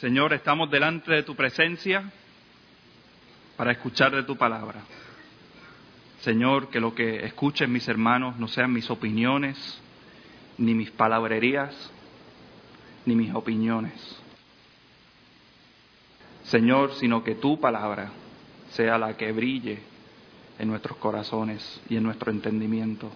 Señor, 0.00 0.32
estamos 0.32 0.70
delante 0.70 1.12
de 1.12 1.22
tu 1.24 1.36
presencia 1.36 2.10
para 3.58 3.72
escuchar 3.72 4.12
de 4.12 4.22
tu 4.22 4.34
palabra. 4.34 4.80
Señor, 6.20 6.70
que 6.70 6.80
lo 6.80 6.94
que 6.94 7.26
escuchen 7.26 7.70
mis 7.70 7.86
hermanos 7.86 8.38
no 8.38 8.48
sean 8.48 8.72
mis 8.72 8.88
opiniones, 8.88 9.58
ni 10.56 10.72
mis 10.72 10.90
palabrerías, 10.90 11.74
ni 13.04 13.14
mis 13.14 13.34
opiniones. 13.34 13.92
Señor, 16.44 16.94
sino 16.94 17.22
que 17.22 17.34
tu 17.34 17.60
palabra 17.60 18.10
sea 18.70 18.96
la 18.96 19.18
que 19.18 19.32
brille 19.32 19.80
en 20.58 20.68
nuestros 20.68 20.96
corazones 20.96 21.82
y 21.90 21.96
en 21.96 22.04
nuestro 22.04 22.30
entendimiento. 22.30 23.12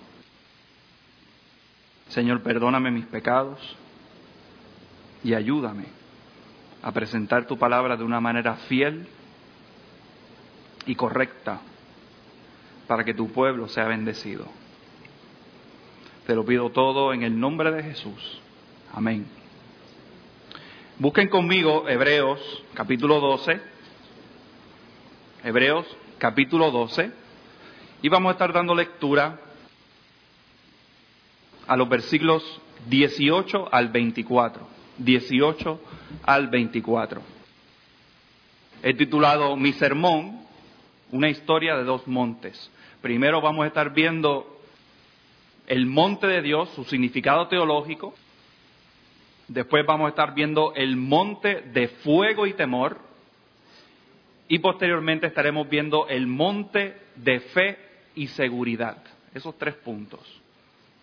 Señor, 2.09 2.43
perdóname 2.43 2.91
mis 2.91 3.07
pecados 3.07 3.59
y 5.23 5.33
ayúdame 5.33 6.04
a 6.85 6.93
presentar 6.93 7.47
tu 7.47 7.57
palabra 7.57 7.97
de 7.97 8.05
una 8.05 8.21
manera 8.21 8.57
fiel 8.69 9.07
y 10.85 10.95
correcta 10.95 11.63
para 12.87 13.05
que 13.05 13.15
tu 13.15 13.33
pueblo 13.33 13.69
sea 13.69 13.85
bendecido. 13.85 14.47
Te 16.27 16.35
lo 16.35 16.45
pido 16.45 16.69
todo 16.73 17.15
en 17.15 17.23
el 17.23 17.41
nombre 17.41 17.73
de 17.73 17.83
Jesús. 17.83 18.39
Amén. 18.93 19.27
Busquen 20.99 21.31
conmigo 21.31 21.89
Hebreos 21.89 22.39
capítulo 22.75 23.19
12. 23.19 23.63
Hebreos 25.43 25.87
capítulo 26.19 26.71
12. 26.71 27.11
Y 28.03 28.11
vamos 28.11 28.29
a 28.29 28.33
estar 28.33 28.53
dando 28.53 28.75
lectura 28.75 29.41
a 31.67 31.77
los 31.79 31.89
versículos 31.89 32.61
18 32.89 33.71
al 33.73 33.89
24. 33.89 34.84
18 34.99 35.81
al 36.25 36.49
24. 36.49 37.23
He 38.83 38.95
titulado 38.95 39.57
mi 39.57 39.73
sermón, 39.73 40.41
una 41.11 41.31
historia 41.31 41.77
de 41.77 41.85
dos 41.85 42.07
montes. 42.07 42.71
Primero 43.01 43.41
vamos 43.41 43.65
a 43.65 43.69
estar 43.69 43.93
viendo 43.95 44.61
el 45.67 45.87
monte 45.87 46.27
de 46.27 46.43
Dios, 46.43 46.69
su 46.71 46.85
significado 46.85 47.49
teológico. 47.49 48.15
Después 49.49 49.85
vamos 49.87 50.07
a 50.07 50.11
estar 50.11 50.35
viendo 50.35 50.75
el 50.75 50.97
monte 50.97 51.63
de 51.73 51.89
fuego 51.89 52.47
y 52.47 52.55
temor. 52.55 52.99
Y 54.49 54.59
posteriormente 54.59 55.27
estaremos 55.27 55.69
viendo 55.69 56.07
el 56.09 56.27
monte 56.27 56.99
de 57.17 57.41
fe 57.41 57.79
y 58.15 58.29
seguridad. 58.29 59.03
Esos 59.33 59.57
tres 59.59 59.75
puntos. 59.77 60.21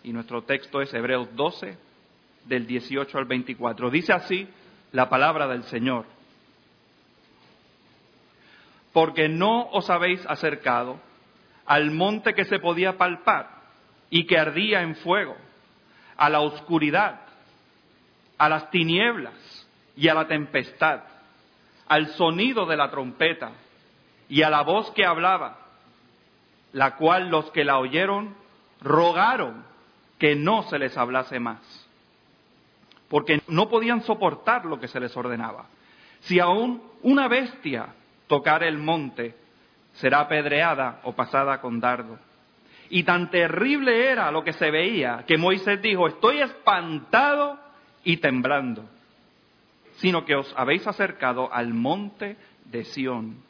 Y 0.04 0.12
nuestro 0.12 0.42
texto 0.42 0.80
es 0.80 0.92
Hebreos 0.94 1.28
12, 1.34 1.76
del 2.44 2.66
18 2.66 3.18
al 3.18 3.24
24. 3.24 3.90
Dice 3.90 4.12
así 4.12 4.48
la 4.92 5.08
palabra 5.08 5.46
del 5.46 5.64
Señor. 5.64 6.06
Porque 8.92 9.28
no 9.28 9.68
os 9.70 9.88
habéis 9.88 10.24
acercado 10.26 11.00
al 11.64 11.90
monte 11.90 12.34
que 12.34 12.44
se 12.44 12.58
podía 12.58 12.98
palpar 12.98 13.48
y 14.10 14.26
que 14.26 14.38
ardía 14.38 14.82
en 14.82 14.96
fuego, 14.96 15.36
a 16.16 16.28
la 16.28 16.40
oscuridad, 16.40 17.20
a 18.36 18.48
las 18.48 18.70
tinieblas 18.70 19.34
y 19.96 20.08
a 20.08 20.14
la 20.14 20.26
tempestad, 20.26 21.00
al 21.88 22.08
sonido 22.08 22.66
de 22.66 22.76
la 22.76 22.90
trompeta 22.90 23.52
y 24.28 24.42
a 24.42 24.50
la 24.50 24.62
voz 24.62 24.90
que 24.90 25.06
hablaba, 25.06 25.58
la 26.72 26.96
cual 26.96 27.28
los 27.28 27.50
que 27.52 27.64
la 27.64 27.78
oyeron 27.78 28.34
rogaron 28.82 29.64
que 30.18 30.34
no 30.36 30.64
se 30.64 30.78
les 30.78 30.96
hablase 30.98 31.38
más 31.38 31.81
porque 33.12 33.42
no 33.48 33.68
podían 33.68 34.00
soportar 34.04 34.64
lo 34.64 34.80
que 34.80 34.88
se 34.88 34.98
les 34.98 35.14
ordenaba. 35.14 35.66
Si 36.20 36.40
aún 36.40 36.82
una 37.02 37.28
bestia 37.28 37.88
tocar 38.26 38.62
el 38.62 38.78
monte, 38.78 39.34
será 39.92 40.20
apedreada 40.20 41.00
o 41.04 41.12
pasada 41.12 41.60
con 41.60 41.78
dardo. 41.78 42.18
Y 42.88 43.02
tan 43.02 43.30
terrible 43.30 44.10
era 44.10 44.30
lo 44.30 44.42
que 44.42 44.54
se 44.54 44.70
veía 44.70 45.24
que 45.26 45.36
Moisés 45.36 45.82
dijo, 45.82 46.08
estoy 46.08 46.40
espantado 46.40 47.60
y 48.02 48.16
temblando, 48.16 48.88
sino 49.96 50.24
que 50.24 50.34
os 50.34 50.50
habéis 50.56 50.86
acercado 50.86 51.52
al 51.52 51.74
monte 51.74 52.38
de 52.64 52.84
Sión, 52.84 53.42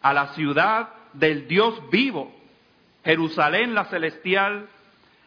a 0.00 0.14
la 0.14 0.28
ciudad 0.28 0.88
del 1.12 1.46
Dios 1.46 1.82
vivo, 1.90 2.34
Jerusalén 3.04 3.74
la 3.74 3.84
celestial, 3.84 4.70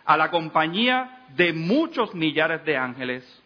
a 0.05 0.17
la 0.17 0.31
compañía 0.31 1.27
de 1.35 1.53
muchos 1.53 2.15
millares 2.15 2.65
de 2.65 2.77
ángeles 2.77 3.43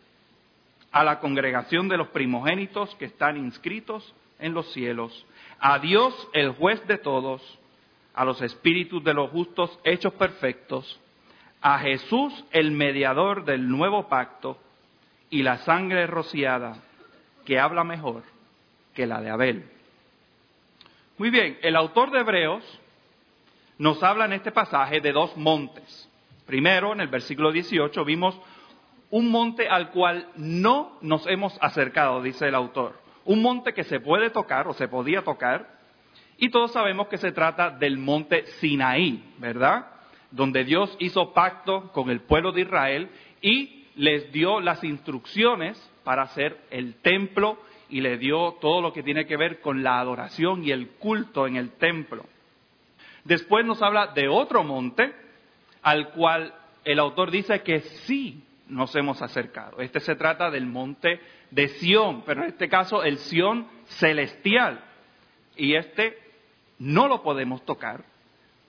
a 0.91 1.03
la 1.03 1.19
congregación 1.19 1.87
de 1.87 1.97
los 1.97 2.09
primogénitos 2.09 2.93
que 2.95 3.05
están 3.05 3.37
inscritos 3.37 4.13
en 4.39 4.53
los 4.53 4.71
cielos, 4.73 5.25
a 5.59 5.79
Dios 5.79 6.13
el 6.33 6.51
juez 6.51 6.85
de 6.87 6.97
todos, 6.97 7.41
a 8.13 8.25
los 8.25 8.41
espíritus 8.41 9.03
de 9.03 9.13
los 9.13 9.29
justos 9.29 9.77
hechos 9.83 10.13
perfectos, 10.13 10.99
a 11.61 11.79
Jesús 11.79 12.33
el 12.51 12.71
mediador 12.71 13.45
del 13.45 13.69
nuevo 13.69 14.07
pacto 14.07 14.57
y 15.29 15.43
la 15.43 15.57
sangre 15.59 16.07
rociada 16.07 16.77
que 17.45 17.59
habla 17.59 17.83
mejor 17.83 18.23
que 18.93 19.05
la 19.05 19.21
de 19.21 19.29
Abel. 19.29 19.69
Muy 21.17 21.29
bien, 21.29 21.57
el 21.61 21.75
autor 21.75 22.11
de 22.11 22.19
Hebreos 22.19 22.63
nos 23.77 24.01
habla 24.03 24.25
en 24.25 24.33
este 24.33 24.51
pasaje 24.51 25.01
de 25.01 25.11
dos 25.11 25.35
montes. 25.37 26.09
Primero, 26.45 26.93
en 26.93 27.01
el 27.01 27.07
versículo 27.07 27.51
18, 27.51 28.03
vimos 28.05 28.39
un 29.11 29.29
monte 29.29 29.67
al 29.67 29.91
cual 29.91 30.27
no 30.35 30.97
nos 31.01 31.25
hemos 31.27 31.57
acercado, 31.61 32.21
dice 32.21 32.47
el 32.47 32.55
autor. 32.55 32.99
Un 33.25 33.41
monte 33.41 33.73
que 33.73 33.83
se 33.83 33.99
puede 33.99 34.29
tocar 34.29 34.67
o 34.67 34.73
se 34.73 34.87
podía 34.87 35.23
tocar, 35.23 35.79
y 36.37 36.49
todos 36.49 36.71
sabemos 36.71 37.07
que 37.07 37.17
se 37.17 37.31
trata 37.31 37.69
del 37.69 37.97
monte 37.97 38.45
Sinaí, 38.59 39.21
¿verdad? 39.39 39.87
Donde 40.31 40.63
Dios 40.63 40.95
hizo 40.99 41.33
pacto 41.33 41.91
con 41.91 42.09
el 42.09 42.21
pueblo 42.21 42.51
de 42.53 42.61
Israel 42.61 43.09
y 43.41 43.87
les 43.95 44.31
dio 44.31 44.61
las 44.61 44.83
instrucciones 44.83 45.77
para 46.05 46.23
hacer 46.23 46.57
el 46.69 46.95
templo 47.01 47.59
y 47.89 47.99
le 47.99 48.17
dio 48.17 48.53
todo 48.61 48.81
lo 48.81 48.93
que 48.93 49.03
tiene 49.03 49.25
que 49.25 49.35
ver 49.35 49.59
con 49.59 49.83
la 49.83 49.99
adoración 49.99 50.63
y 50.63 50.71
el 50.71 50.91
culto 50.91 51.45
en 51.45 51.57
el 51.57 51.71
templo. 51.71 52.23
Después 53.25 53.65
nos 53.65 53.81
habla 53.81 54.07
de 54.07 54.29
otro 54.29 54.63
monte 54.63 55.13
al 55.81 56.11
cual 56.11 56.53
el 56.85 56.99
autor 56.99 57.31
dice 57.31 57.61
que 57.63 57.81
sí 57.81 58.43
nos 58.69 58.95
hemos 58.95 59.21
acercado. 59.21 59.81
Este 59.81 59.99
se 59.99 60.15
trata 60.15 60.49
del 60.49 60.65
monte 60.65 61.19
de 61.51 61.67
Sión, 61.67 62.23
pero 62.25 62.43
en 62.43 62.49
este 62.49 62.69
caso 62.69 63.03
el 63.03 63.17
Sión 63.17 63.67
celestial. 63.85 64.83
Y 65.57 65.75
este 65.75 66.17
no 66.77 67.07
lo 67.07 67.21
podemos 67.21 67.65
tocar, 67.65 68.03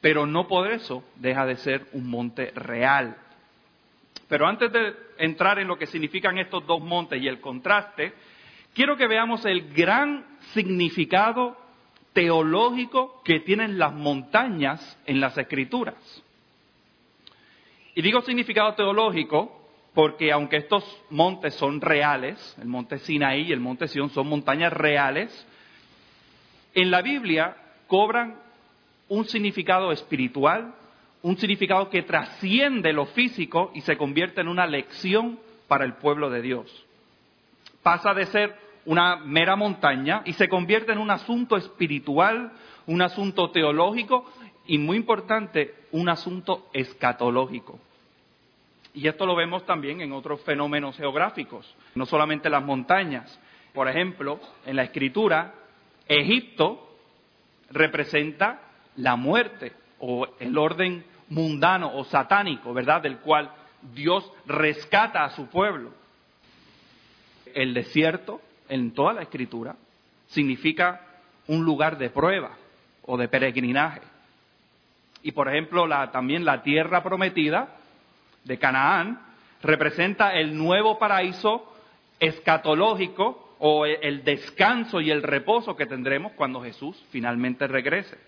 pero 0.01 0.27
no 0.27 0.49
por 0.49 0.71
eso 0.71 1.05
deja 1.17 1.47
de 1.47 1.57
ser 1.57 1.87
un 1.93 2.09
monte 2.09 2.51
real. 2.55 3.17
Pero 4.29 4.47
antes 4.47 4.73
de 4.73 4.95
entrar 5.19 5.59
en 5.59 5.69
lo 5.69 5.79
que 5.79 5.87
significan 5.87 6.39
estos 6.39 6.67
dos 6.67 6.81
montes 6.81 7.21
y 7.21 7.29
el 7.29 7.41
contraste, 7.41 8.13
quiero 8.75 8.97
que 8.97 9.07
veamos 9.07 9.45
el 9.45 9.73
gran 9.73 10.25
significado 10.53 11.57
teológico 12.13 13.23
que 13.25 13.41
tienen 13.41 13.79
las 13.79 13.93
montañas 13.93 14.99
en 15.07 15.21
las 15.21 15.37
escrituras. 15.37 15.95
Y 17.95 18.03
digo 18.03 18.23
significado 18.23 18.75
teológico 18.75 19.60
porque 19.95 20.31
aunque 20.33 20.59
estos 20.59 20.85
montes 21.11 21.55
son 21.55 21.81
reales, 21.81 22.57
el 22.61 22.69
monte 22.69 22.99
Sinaí 22.99 23.43
y 23.49 23.53
el 23.53 23.61
monte 23.61 23.89
Sión 23.89 24.11
son 24.11 24.29
montañas 24.29 24.73
reales, 24.73 25.47
en 26.75 26.91
la 26.91 27.03
Biblia 27.03 27.57
cobran 27.89 28.37
un 29.09 29.25
significado 29.25 29.91
espiritual, 29.91 30.75
un 31.23 31.37
significado 31.37 31.91
que 31.91 32.03
trasciende 32.03 32.93
lo 32.93 33.07
físico 33.07 33.73
y 33.75 33.81
se 33.81 33.97
convierte 33.97 34.41
en 34.41 34.49
una 34.49 34.67
lección 34.67 35.41
para 35.67 35.85
el 35.85 35.95
pueblo 35.95 36.31
de 36.31 36.41
Dios. 36.41 36.87
Pasa 37.83 38.15
de 38.15 38.27
ser 38.27 38.57
una 38.87 39.17
mera 39.17 39.57
montaña 39.57 40.23
y 40.25 40.33
se 40.35 40.49
convierte 40.49 40.93
en 40.93 40.99
un 40.99 41.11
asunto 41.11 41.57
espiritual, 41.57 42.53
un 42.87 43.03
asunto 43.03 43.51
teológico 43.51 44.31
y, 44.67 44.79
muy 44.79 44.97
importante, 44.97 45.75
un 45.91 46.09
asunto 46.09 46.69
escatológico. 46.73 47.79
Y 48.93 49.07
esto 49.07 49.25
lo 49.25 49.37
vemos 49.37 49.65
también 49.65 50.01
en 50.01 50.13
otros 50.13 50.43
fenómenos 50.43 50.97
geográficos, 50.97 51.75
no 51.95 52.07
solamente 52.07 52.51
las 52.51 52.65
montañas. 52.65 53.39
Por 53.73 53.89
ejemplo, 53.89 54.41
en 54.67 54.77
la 54.77 54.83
escritura, 54.83 55.55
Egipto 56.09 56.97
representa 57.71 58.61
la 58.97 59.15
muerte 59.15 59.73
o 60.01 60.27
el 60.41 60.59
orden 60.59 61.05
mundano 61.29 61.95
o 61.95 62.05
satánico, 62.05 62.75
¿verdad? 62.75 63.03
Del 63.03 63.19
cual 63.19 63.53
Dios 63.95 64.29
rescata 64.47 65.25
a 65.25 65.31
su 65.31 65.47
pueblo. 65.47 65.93
El 67.55 67.75
desierto, 67.75 68.41
en 68.69 68.93
toda 68.93 69.13
la 69.13 69.23
escritura, 69.23 69.77
significa 70.27 71.01
un 71.47 71.65
lugar 71.65 71.97
de 71.99 72.11
prueba 72.11 72.57
o 73.03 73.17
de 73.17 73.29
peregrinaje. 73.29 74.01
Y 75.23 75.33
por 75.33 75.49
ejemplo, 75.49 75.87
la, 75.87 76.11
también 76.11 76.45
la 76.45 76.63
tierra 76.63 77.03
prometida 77.03 77.77
de 78.45 78.59
Canaán 78.59 79.21
representa 79.63 80.35
el 80.35 80.57
nuevo 80.57 80.99
paraíso 80.99 81.73
escatológico 82.19 83.57
o 83.59 83.85
el 83.85 84.25
descanso 84.25 85.01
y 85.01 85.11
el 85.11 85.23
reposo 85.23 85.77
que 85.77 85.87
tendremos 85.87 86.33
cuando 86.33 86.63
Jesús 86.63 87.03
finalmente 87.11 87.67
regrese. 87.67 88.19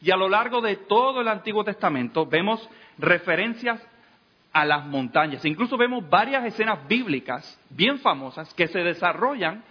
Y 0.00 0.10
a 0.10 0.16
lo 0.16 0.28
largo 0.28 0.60
de 0.60 0.76
todo 0.76 1.20
el 1.20 1.28
Antiguo 1.28 1.64
Testamento 1.64 2.26
vemos 2.26 2.68
referencias 2.98 3.80
a 4.52 4.64
las 4.64 4.84
montañas. 4.86 5.44
Incluso 5.44 5.76
vemos 5.76 6.08
varias 6.08 6.44
escenas 6.44 6.86
bíblicas 6.88 7.60
bien 7.70 7.98
famosas 7.98 8.52
que 8.54 8.68
se 8.68 8.80
desarrollan 8.80 9.62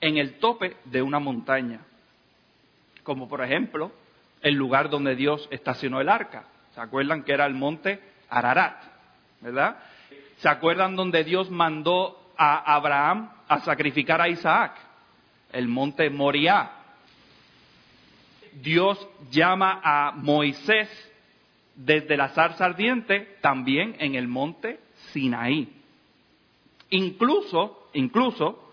en 0.00 0.18
el 0.18 0.38
tope 0.38 0.76
de 0.84 1.02
una 1.02 1.18
montaña. 1.18 1.80
Como 3.02 3.28
por 3.28 3.42
ejemplo 3.42 3.92
el 4.42 4.54
lugar 4.54 4.90
donde 4.90 5.16
Dios 5.16 5.48
estacionó 5.50 6.00
el 6.00 6.08
arca. 6.08 6.44
¿Se 6.74 6.80
acuerdan 6.80 7.22
que 7.22 7.32
era 7.32 7.46
el 7.46 7.54
monte 7.54 8.00
Ararat? 8.28 8.82
¿Verdad? 9.40 9.76
¿Se 10.38 10.48
acuerdan 10.48 10.96
donde 10.96 11.24
Dios 11.24 11.50
mandó 11.50 12.32
a 12.36 12.74
Abraham 12.74 13.30
a 13.48 13.60
sacrificar 13.60 14.20
a 14.20 14.28
Isaac? 14.28 14.72
El 15.52 15.68
monte 15.68 16.10
Moriah. 16.10 16.70
Dios 18.52 19.06
llama 19.30 19.80
a 19.82 20.12
Moisés 20.12 20.88
desde 21.74 22.16
la 22.16 22.30
zarza 22.30 22.64
ardiente 22.64 23.36
también 23.40 23.96
en 23.98 24.14
el 24.14 24.28
monte 24.28 24.80
Sinaí. 25.12 25.68
Incluso, 26.90 27.88
incluso, 27.92 28.72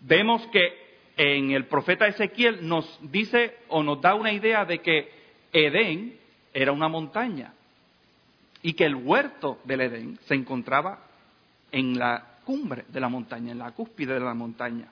vemos 0.00 0.46
que 0.48 0.88
en 1.16 1.52
el 1.52 1.66
profeta 1.66 2.06
Ezequiel 2.06 2.66
nos 2.66 2.98
dice 3.10 3.56
o 3.68 3.82
nos 3.82 4.00
da 4.00 4.14
una 4.14 4.32
idea 4.32 4.64
de 4.64 4.80
que 4.80 5.12
Edén 5.52 6.18
era 6.52 6.72
una 6.72 6.88
montaña 6.88 7.52
y 8.62 8.72
que 8.72 8.84
el 8.84 8.94
huerto 8.94 9.58
del 9.64 9.82
Edén 9.82 10.18
se 10.26 10.34
encontraba 10.34 11.00
en 11.70 11.98
la 11.98 12.38
cumbre 12.44 12.84
de 12.88 13.00
la 13.00 13.08
montaña, 13.08 13.52
en 13.52 13.58
la 13.58 13.72
cúspide 13.72 14.14
de 14.14 14.20
la 14.20 14.34
montaña. 14.34 14.88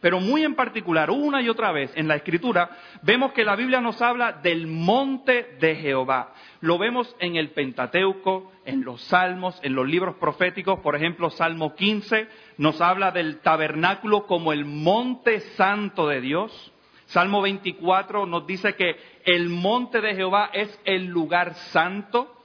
Pero 0.00 0.20
muy 0.20 0.44
en 0.44 0.54
particular, 0.54 1.10
una 1.10 1.42
y 1.42 1.48
otra 1.48 1.72
vez 1.72 1.90
en 1.96 2.06
la 2.06 2.14
escritura, 2.14 2.70
vemos 3.02 3.32
que 3.32 3.44
la 3.44 3.56
Biblia 3.56 3.80
nos 3.80 4.00
habla 4.00 4.32
del 4.32 4.68
monte 4.68 5.56
de 5.60 5.74
Jehová. 5.74 6.34
Lo 6.60 6.78
vemos 6.78 7.16
en 7.18 7.34
el 7.34 7.50
Pentateuco, 7.50 8.52
en 8.64 8.84
los 8.84 9.02
salmos, 9.02 9.58
en 9.62 9.74
los 9.74 9.88
libros 9.88 10.14
proféticos, 10.16 10.78
por 10.80 10.94
ejemplo, 10.94 11.30
Salmo 11.30 11.74
15 11.74 12.28
nos 12.58 12.80
habla 12.80 13.10
del 13.10 13.38
tabernáculo 13.40 14.26
como 14.26 14.52
el 14.52 14.64
monte 14.64 15.40
santo 15.56 16.06
de 16.06 16.20
Dios. 16.20 16.72
Salmo 17.06 17.40
24 17.42 18.26
nos 18.26 18.46
dice 18.46 18.74
que 18.74 18.96
el 19.24 19.48
monte 19.48 20.00
de 20.00 20.14
Jehová 20.14 20.50
es 20.52 20.78
el 20.84 21.06
lugar 21.06 21.54
santo, 21.54 22.37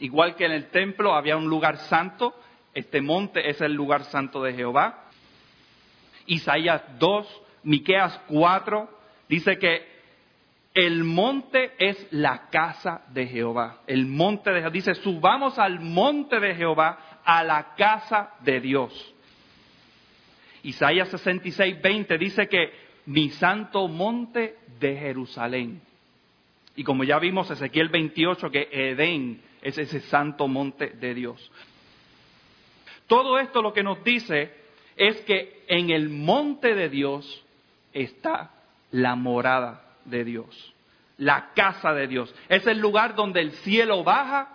igual 0.00 0.34
que 0.36 0.46
en 0.46 0.52
el 0.52 0.70
templo 0.70 1.14
había 1.14 1.36
un 1.36 1.48
lugar 1.48 1.76
santo, 1.88 2.34
este 2.74 3.00
monte 3.00 3.48
es 3.48 3.60
el 3.60 3.72
lugar 3.72 4.04
santo 4.04 4.42
de 4.42 4.54
Jehová. 4.54 5.04
Isaías 6.26 6.82
2, 6.98 7.42
Miqueas 7.64 8.20
4, 8.28 8.88
dice 9.28 9.58
que 9.58 9.98
el 10.74 11.02
monte 11.02 11.72
es 11.78 12.06
la 12.12 12.48
casa 12.50 13.02
de 13.08 13.26
Jehová. 13.26 13.80
El 13.86 14.06
monte 14.06 14.50
de 14.50 14.60
Jehová. 14.60 14.70
Dice, 14.70 14.94
subamos 14.94 15.58
al 15.58 15.80
monte 15.80 16.38
de 16.38 16.54
Jehová, 16.54 17.20
a 17.24 17.42
la 17.42 17.74
casa 17.74 18.30
de 18.40 18.60
Dios. 18.60 19.14
Isaías 20.62 21.08
66, 21.08 21.82
20 21.82 22.18
dice 22.18 22.48
que 22.48 22.72
mi 23.06 23.30
santo 23.30 23.88
monte 23.88 24.56
de 24.78 24.96
Jerusalén. 24.96 25.80
Y 26.78 26.84
como 26.84 27.02
ya 27.02 27.18
vimos 27.18 27.50
Ezequiel 27.50 27.88
28, 27.88 28.52
que 28.52 28.68
Edén 28.70 29.42
es 29.60 29.76
ese 29.78 29.98
santo 29.98 30.46
monte 30.46 30.90
de 30.90 31.12
Dios. 31.12 31.50
Todo 33.08 33.40
esto 33.40 33.60
lo 33.62 33.72
que 33.72 33.82
nos 33.82 34.04
dice 34.04 34.54
es 34.94 35.20
que 35.22 35.64
en 35.66 35.90
el 35.90 36.08
monte 36.08 36.76
de 36.76 36.88
Dios 36.88 37.44
está 37.92 38.52
la 38.92 39.16
morada 39.16 39.86
de 40.04 40.22
Dios, 40.22 40.72
la 41.16 41.50
casa 41.52 41.92
de 41.94 42.06
Dios. 42.06 42.32
Es 42.48 42.64
el 42.68 42.78
lugar 42.78 43.16
donde 43.16 43.40
el 43.40 43.50
cielo 43.54 44.04
baja 44.04 44.48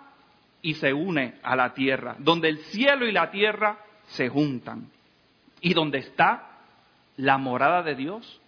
y 0.62 0.72
se 0.76 0.94
une 0.94 1.34
a 1.42 1.54
la 1.54 1.74
tierra, 1.74 2.16
donde 2.18 2.48
el 2.48 2.56
cielo 2.56 3.06
y 3.06 3.12
la 3.12 3.30
tierra 3.30 3.80
se 4.06 4.30
juntan. 4.30 4.90
Y 5.60 5.74
donde 5.74 5.98
está 5.98 6.62
la 7.18 7.36
morada 7.36 7.82
de 7.82 7.94
Dios, 7.94 8.40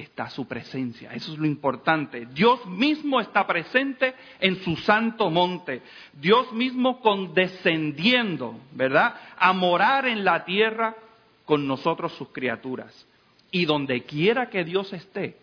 está 0.00 0.30
su 0.30 0.46
presencia. 0.46 1.12
Eso 1.12 1.32
es 1.32 1.38
lo 1.38 1.46
importante. 1.46 2.26
Dios 2.32 2.64
mismo 2.66 3.20
está 3.20 3.46
presente 3.46 4.14
en 4.40 4.56
su 4.62 4.76
santo 4.76 5.30
monte. 5.30 5.82
Dios 6.12 6.52
mismo 6.52 7.00
condescendiendo, 7.00 8.58
¿verdad? 8.72 9.14
A 9.36 9.52
morar 9.52 10.06
en 10.06 10.24
la 10.24 10.44
tierra 10.44 10.94
con 11.44 11.66
nosotros 11.66 12.12
sus 12.14 12.28
criaturas. 12.28 13.06
Y 13.50 13.64
donde 13.64 14.02
quiera 14.02 14.50
que 14.50 14.64
Dios 14.64 14.92
esté, 14.92 15.36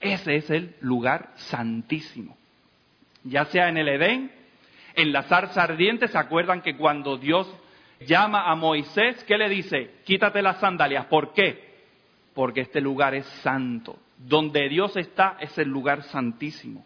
ese 0.00 0.36
es 0.36 0.50
el 0.50 0.74
lugar 0.80 1.32
santísimo. 1.36 2.36
Ya 3.24 3.44
sea 3.46 3.68
en 3.68 3.76
el 3.76 3.88
Edén, 3.88 4.32
en 4.94 5.12
la 5.12 5.24
zarza 5.24 5.62
ardiente, 5.62 6.08
¿se 6.08 6.16
acuerdan 6.16 6.62
que 6.62 6.76
cuando 6.76 7.18
Dios 7.18 7.52
llama 8.00 8.50
a 8.50 8.54
Moisés, 8.54 9.22
¿qué 9.24 9.36
le 9.36 9.48
dice? 9.48 9.96
Quítate 10.04 10.40
las 10.40 10.60
sandalias. 10.60 11.06
¿Por 11.06 11.34
qué? 11.34 11.67
Porque 12.34 12.62
este 12.62 12.80
lugar 12.80 13.14
es 13.14 13.26
santo. 13.42 13.98
Donde 14.16 14.68
Dios 14.68 14.96
está 14.96 15.36
es 15.40 15.56
el 15.58 15.68
lugar 15.68 16.02
santísimo. 16.04 16.84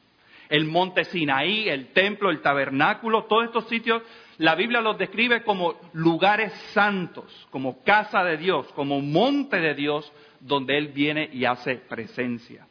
El 0.49 0.67
monte 0.67 1.05
Sinaí, 1.05 1.69
el 1.69 1.93
templo, 1.93 2.31
el 2.31 2.43
tabernáculo, 2.43 3.25
todos 3.25 3.45
estos 3.45 3.69
sitios 3.69 4.03
la 4.43 4.57
Biblia 4.57 4.81
los 4.81 4.99
describe 4.99 5.45
como 5.45 5.77
lugares 5.93 6.53
santos, 6.73 7.47
como 7.51 7.83
casa 7.85 8.25
de 8.25 8.37
Dios, 8.37 8.67
como 8.73 9.01
monte 9.01 9.61
de 9.61 9.75
Dios, 9.75 10.11
donde 10.41 10.77
Él 10.79 10.89
viene 10.89 11.29
y 11.33 11.45
hace 11.45 11.77
presencia. 11.77 12.67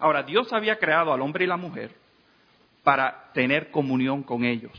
Ahora, 0.00 0.24
Dios 0.24 0.52
había 0.52 0.76
creado 0.76 1.12
al 1.12 1.20
hombre 1.20 1.44
y 1.44 1.46
la 1.46 1.56
mujer 1.56 1.92
para 2.82 3.30
tener 3.32 3.70
comunión 3.70 4.24
con 4.24 4.44
ellos. 4.44 4.72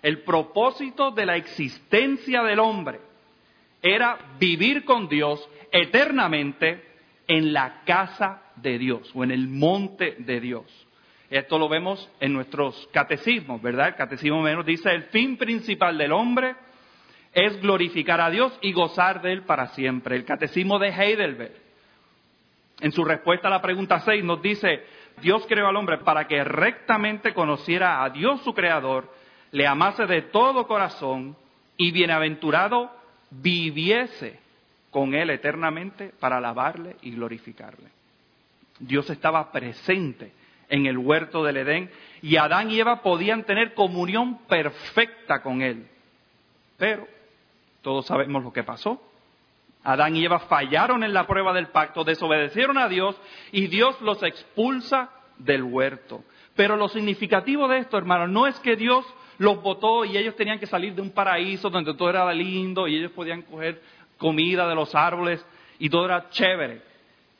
El 0.00 0.22
propósito 0.22 1.10
de 1.10 1.26
la 1.26 1.36
existencia 1.36 2.42
del 2.42 2.60
hombre 2.60 3.00
era 3.82 4.18
vivir 4.38 4.84
con 4.84 5.08
Dios 5.08 5.48
eternamente 5.72 6.84
en 7.26 7.52
la 7.52 7.82
casa 7.84 8.42
de 8.56 8.78
Dios 8.78 9.10
o 9.14 9.24
en 9.24 9.30
el 9.30 9.48
monte 9.48 10.16
de 10.18 10.40
Dios. 10.40 10.64
Esto 11.30 11.58
lo 11.58 11.68
vemos 11.68 12.10
en 12.18 12.32
nuestros 12.32 12.88
catecismos, 12.92 13.62
¿verdad? 13.62 13.88
El 13.88 13.94
catecismo 13.94 14.42
menos 14.42 14.66
dice, 14.66 14.90
el 14.90 15.04
fin 15.04 15.36
principal 15.36 15.96
del 15.96 16.12
hombre 16.12 16.56
es 17.32 17.60
glorificar 17.60 18.20
a 18.20 18.30
Dios 18.30 18.52
y 18.60 18.72
gozar 18.72 19.22
de 19.22 19.32
Él 19.32 19.42
para 19.42 19.68
siempre. 19.68 20.16
El 20.16 20.24
catecismo 20.24 20.80
de 20.80 20.88
Heidelberg, 20.88 21.54
en 22.80 22.90
su 22.90 23.04
respuesta 23.04 23.46
a 23.46 23.52
la 23.52 23.62
pregunta 23.62 24.00
6, 24.00 24.24
nos 24.24 24.42
dice, 24.42 24.84
Dios 25.22 25.46
creó 25.48 25.68
al 25.68 25.76
hombre 25.76 25.98
para 25.98 26.26
que 26.26 26.42
rectamente 26.42 27.32
conociera 27.32 28.02
a 28.02 28.10
Dios 28.10 28.42
su 28.42 28.52
Creador, 28.52 29.08
le 29.52 29.66
amase 29.66 30.06
de 30.06 30.22
todo 30.22 30.66
corazón 30.66 31.36
y 31.76 31.92
bienaventurado 31.92 32.90
viviese 33.30 34.38
con 34.90 35.14
Él 35.14 35.30
eternamente 35.30 36.12
para 36.18 36.38
alabarle 36.38 36.96
y 37.02 37.12
glorificarle. 37.12 37.88
Dios 38.78 39.08
estaba 39.10 39.52
presente 39.52 40.32
en 40.68 40.86
el 40.86 40.98
huerto 40.98 41.44
del 41.44 41.58
Edén 41.58 41.90
y 42.22 42.36
Adán 42.36 42.70
y 42.70 42.80
Eva 42.80 43.02
podían 43.02 43.44
tener 43.44 43.74
comunión 43.74 44.38
perfecta 44.46 45.42
con 45.42 45.62
Él. 45.62 45.86
Pero 46.76 47.06
todos 47.82 48.06
sabemos 48.06 48.42
lo 48.42 48.52
que 48.52 48.62
pasó. 48.62 49.02
Adán 49.82 50.16
y 50.16 50.24
Eva 50.24 50.40
fallaron 50.40 51.02
en 51.04 51.12
la 51.12 51.26
prueba 51.26 51.52
del 51.52 51.68
pacto, 51.68 52.04
desobedecieron 52.04 52.78
a 52.78 52.88
Dios 52.88 53.20
y 53.52 53.66
Dios 53.68 54.00
los 54.00 54.22
expulsa 54.22 55.10
del 55.38 55.62
huerto. 55.62 56.22
Pero 56.54 56.76
lo 56.76 56.88
significativo 56.88 57.68
de 57.68 57.78
esto, 57.78 57.96
hermano, 57.96 58.28
no 58.28 58.46
es 58.46 58.58
que 58.60 58.76
Dios 58.76 59.06
los 59.40 59.62
votó 59.62 60.04
y 60.04 60.18
ellos 60.18 60.36
tenían 60.36 60.58
que 60.58 60.66
salir 60.66 60.94
de 60.94 61.00
un 61.00 61.12
paraíso 61.12 61.70
donde 61.70 61.94
todo 61.94 62.10
era 62.10 62.30
lindo 62.30 62.86
y 62.86 62.96
ellos 62.96 63.10
podían 63.12 63.40
coger 63.40 63.80
comida 64.18 64.68
de 64.68 64.74
los 64.74 64.94
árboles 64.94 65.42
y 65.78 65.88
todo 65.88 66.04
era 66.04 66.28
chévere 66.28 66.82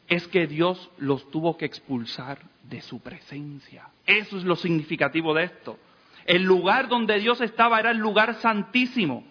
es 0.09 0.27
que 0.29 0.47
Dios 0.47 0.91
los 0.97 1.31
tuvo 1.31 1.59
que 1.59 1.67
expulsar 1.67 2.39
de 2.63 2.81
su 2.81 3.01
presencia. 3.01 3.87
Eso 4.07 4.39
es 4.39 4.45
lo 4.45 4.57
significativo 4.57 5.35
de 5.35 5.45
esto. 5.45 5.79
El 6.25 6.43
lugar 6.43 6.89
donde 6.89 7.19
Dios 7.19 7.43
estaba 7.43 7.79
era 7.79 7.91
el 7.91 7.99
lugar 7.99 8.37
santísimo 8.37 9.23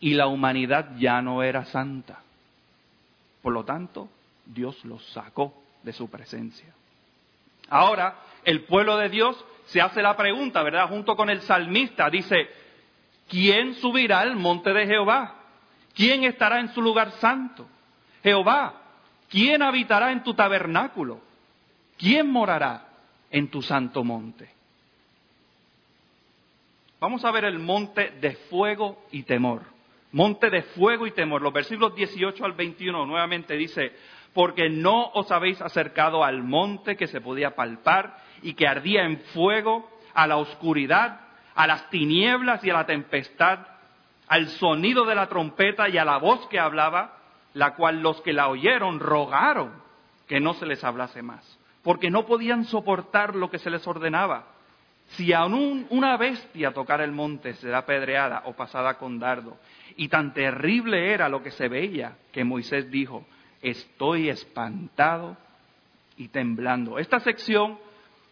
y 0.00 0.14
la 0.14 0.26
humanidad 0.26 0.96
ya 0.96 1.20
no 1.20 1.42
era 1.42 1.66
santa. 1.66 2.22
Por 3.42 3.52
lo 3.52 3.66
tanto, 3.66 4.08
Dios 4.46 4.82
los 4.86 5.04
sacó 5.12 5.52
de 5.82 5.92
su 5.92 6.08
presencia. 6.08 6.72
Ahora, 7.68 8.22
el 8.42 8.62
pueblo 8.62 8.96
de 8.96 9.10
Dios 9.10 9.44
se 9.66 9.80
hace 9.80 10.02
la 10.02 10.16
pregunta, 10.16 10.62
¿verdad? 10.62 10.88
Junto 10.88 11.14
con 11.14 11.30
el 11.30 11.40
salmista, 11.42 12.10
dice, 12.10 12.48
¿quién 13.28 13.74
subirá 13.74 14.20
al 14.20 14.36
monte 14.36 14.72
de 14.72 14.86
Jehová? 14.86 15.36
¿Quién 15.94 16.24
estará 16.24 16.60
en 16.60 16.68
su 16.74 16.82
lugar 16.82 17.12
santo? 17.12 17.68
Jehová, 18.22 18.86
¿Quién 19.28 19.62
habitará 19.62 20.12
en 20.12 20.22
tu 20.22 20.34
tabernáculo? 20.34 21.20
¿Quién 21.98 22.30
morará 22.30 22.88
en 23.30 23.48
tu 23.50 23.62
santo 23.62 24.04
monte? 24.04 24.50
Vamos 27.00 27.24
a 27.24 27.30
ver 27.30 27.44
el 27.44 27.58
monte 27.58 28.12
de 28.20 28.36
fuego 28.48 29.04
y 29.10 29.24
temor. 29.24 29.62
monte 30.12 30.48
de 30.48 30.62
fuego 30.62 31.06
y 31.06 31.10
temor. 31.10 31.42
Los 31.42 31.52
versículos 31.52 31.94
18 31.94 32.44
al 32.44 32.52
21 32.52 33.04
nuevamente 33.04 33.54
dice, 33.54 33.92
porque 34.32 34.70
no 34.70 35.08
os 35.08 35.30
habéis 35.30 35.60
acercado 35.60 36.24
al 36.24 36.42
monte 36.42 36.96
que 36.96 37.06
se 37.06 37.20
podía 37.20 37.54
palpar 37.54 38.16
y 38.42 38.54
que 38.54 38.66
ardía 38.66 39.04
en 39.04 39.18
fuego, 39.34 39.88
a 40.14 40.26
la 40.26 40.38
oscuridad, 40.38 41.20
a 41.54 41.66
las 41.66 41.90
tinieblas 41.90 42.64
y 42.64 42.70
a 42.70 42.74
la 42.74 42.86
tempestad, 42.86 43.60
al 44.28 44.48
sonido 44.48 45.04
de 45.04 45.14
la 45.14 45.28
trompeta 45.28 45.88
y 45.88 45.98
a 45.98 46.04
la 46.04 46.18
voz 46.18 46.46
que 46.48 46.58
hablaba, 46.58 47.18
la 47.54 47.74
cual 47.74 48.00
los 48.00 48.20
que 48.22 48.32
la 48.32 48.48
oyeron 48.48 49.00
rogaron 49.00 49.72
que 50.26 50.40
no 50.40 50.54
se 50.54 50.66
les 50.66 50.82
hablase 50.82 51.22
más, 51.22 51.58
porque 51.82 52.10
no 52.10 52.26
podían 52.26 52.64
soportar 52.64 53.36
lo 53.36 53.50
que 53.50 53.58
se 53.58 53.70
les 53.70 53.86
ordenaba. 53.86 54.46
Si 55.10 55.32
aún 55.32 55.86
una 55.90 56.16
bestia 56.16 56.72
tocara 56.72 57.04
el 57.04 57.12
monte, 57.12 57.54
será 57.54 57.78
apedreada 57.78 58.42
o 58.46 58.54
pasada 58.54 58.98
con 58.98 59.20
dardo. 59.20 59.56
Y 59.96 60.08
tan 60.08 60.34
terrible 60.34 61.12
era 61.12 61.28
lo 61.28 61.42
que 61.42 61.52
se 61.52 61.68
veía 61.68 62.16
que 62.32 62.42
Moisés 62.42 62.90
dijo, 62.90 63.24
estoy 63.62 64.28
espantado 64.28 65.36
y 66.16 66.28
temblando. 66.28 66.98
Esta 66.98 67.20
sección 67.20 67.78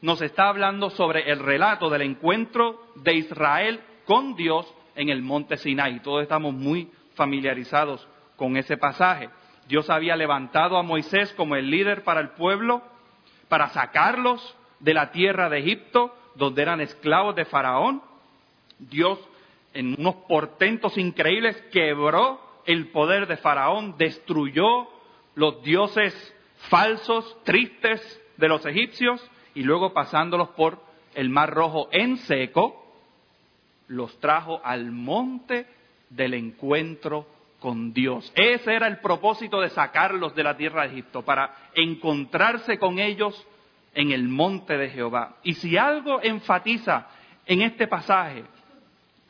nos 0.04 0.20
está 0.20 0.50
hablando 0.50 0.90
sobre 0.90 1.30
el 1.32 1.38
relato 1.38 1.88
del 1.88 2.02
encuentro 2.02 2.88
de 2.96 3.14
Israel 3.14 3.80
con 4.04 4.36
Dios 4.36 4.70
en 4.96 5.08
el 5.08 5.22
monte 5.22 5.56
Sinai. 5.56 6.02
Todos 6.02 6.22
estamos 6.22 6.52
muy 6.52 6.90
familiarizados 7.14 8.06
con 8.36 8.58
ese 8.58 8.76
pasaje. 8.76 9.30
Dios 9.66 9.88
había 9.88 10.14
levantado 10.14 10.76
a 10.76 10.82
Moisés 10.82 11.32
como 11.38 11.56
el 11.56 11.70
líder 11.70 12.04
para 12.04 12.20
el 12.20 12.32
pueblo, 12.32 12.82
para 13.48 13.70
sacarlos 13.70 14.54
de 14.78 14.92
la 14.92 15.10
tierra 15.10 15.48
de 15.48 15.60
Egipto, 15.60 16.14
donde 16.34 16.60
eran 16.60 16.82
esclavos 16.82 17.34
de 17.34 17.46
Faraón. 17.46 18.02
Dios, 18.78 19.18
en 19.72 19.98
unos 19.98 20.16
portentos 20.28 20.98
increíbles, 20.98 21.56
quebró 21.72 22.40
el 22.66 22.88
poder 22.88 23.26
de 23.26 23.38
Faraón, 23.38 23.94
destruyó 23.96 24.86
los 25.34 25.62
dioses 25.62 26.12
falsos, 26.68 27.42
tristes 27.44 28.20
de 28.36 28.48
los 28.48 28.66
egipcios, 28.66 29.30
y 29.54 29.62
luego 29.62 29.92
pasándolos 29.92 30.50
por 30.50 30.80
el 31.14 31.28
Mar 31.30 31.52
Rojo 31.52 31.88
en 31.92 32.16
seco, 32.18 32.84
los 33.88 34.18
trajo 34.18 34.60
al 34.64 34.90
monte 34.90 35.66
del 36.10 36.34
encuentro 36.34 37.26
con 37.60 37.92
Dios. 37.92 38.32
Ese 38.34 38.74
era 38.74 38.86
el 38.86 38.98
propósito 38.98 39.60
de 39.60 39.70
sacarlos 39.70 40.34
de 40.34 40.42
la 40.42 40.56
tierra 40.56 40.82
de 40.82 40.92
Egipto, 40.92 41.22
para 41.22 41.54
encontrarse 41.74 42.78
con 42.78 42.98
ellos 42.98 43.46
en 43.94 44.10
el 44.10 44.28
monte 44.28 44.76
de 44.76 44.90
Jehová. 44.90 45.36
Y 45.42 45.54
si 45.54 45.76
algo 45.76 46.20
enfatiza 46.22 47.06
en 47.46 47.62
este 47.62 47.86
pasaje, 47.86 48.44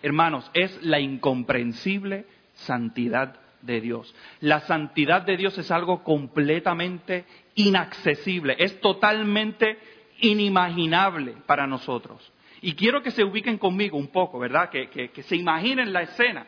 hermanos, 0.03 0.51
es 0.55 0.83
la 0.83 1.01
incomprensible 1.01 2.27
santidad 2.55 3.37
de 3.63 3.81
Dios. 3.81 4.15
La 4.41 4.61
santidad 4.61 5.23
de 5.23 5.37
Dios 5.37 5.57
es 5.59 5.71
algo 5.71 6.03
completamente 6.03 7.25
inaccesible, 7.55 8.57
es 8.59 8.81
totalmente 8.81 9.79
inimaginable 10.21 11.35
para 11.47 11.67
nosotros. 11.67 12.33
Y 12.61 12.75
quiero 12.75 13.03
que 13.03 13.11
se 13.11 13.25
ubiquen 13.25 13.59
conmigo 13.59 13.99
un 13.99 14.09
poco, 14.09 14.39
¿verdad? 14.39 14.71
Que, 14.71 15.11
se 15.23 15.37
imaginen 15.37 15.93
la 15.93 16.03
escena 16.03 16.47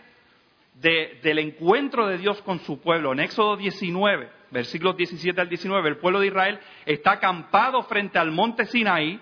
del 0.74 1.38
encuentro 1.38 2.06
de 2.06 2.18
Dios 2.18 2.40
con 2.42 2.60
su 2.60 2.80
pueblo. 2.80 3.12
En 3.12 3.20
Éxodo 3.20 3.56
19, 3.56 4.30
versículos 4.50 4.96
17 4.96 5.40
al 5.40 5.48
19, 5.48 5.88
el 5.88 5.98
pueblo 5.98 6.20
de 6.20 6.28
Israel 6.28 6.58
está 6.86 7.12
acampado 7.12 7.82
frente 7.82 8.18
al 8.18 8.30
monte 8.30 8.64
Sinaí. 8.66 9.20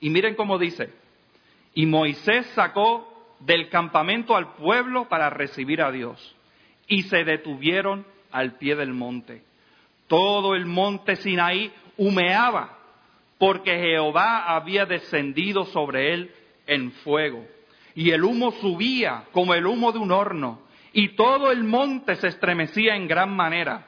Y 0.00 0.10
miren 0.10 0.34
cómo 0.34 0.58
dice, 0.58 0.92
y 1.74 1.86
Moisés 1.86 2.46
sacó 2.54 3.36
del 3.40 3.68
campamento 3.68 4.36
al 4.36 4.54
pueblo 4.54 5.08
para 5.08 5.30
recibir 5.30 5.80
a 5.82 5.90
Dios. 5.90 6.36
Y 6.86 7.04
se 7.04 7.24
detuvieron 7.24 8.06
al 8.30 8.58
pie 8.58 8.76
del 8.76 8.92
monte. 8.92 9.42
Todo 10.06 10.54
el 10.54 10.66
monte 10.66 11.16
Sinaí 11.16 11.72
humeaba 11.96 12.77
porque 13.38 13.78
Jehová 13.78 14.54
había 14.54 14.84
descendido 14.84 15.64
sobre 15.66 16.12
él 16.12 16.34
en 16.66 16.92
fuego, 16.92 17.46
y 17.94 18.10
el 18.10 18.24
humo 18.24 18.52
subía 18.52 19.24
como 19.32 19.54
el 19.54 19.66
humo 19.66 19.92
de 19.92 19.98
un 19.98 20.12
horno, 20.12 20.60
y 20.92 21.10
todo 21.10 21.50
el 21.50 21.64
monte 21.64 22.16
se 22.16 22.28
estremecía 22.28 22.96
en 22.96 23.06
gran 23.08 23.34
manera. 23.34 23.86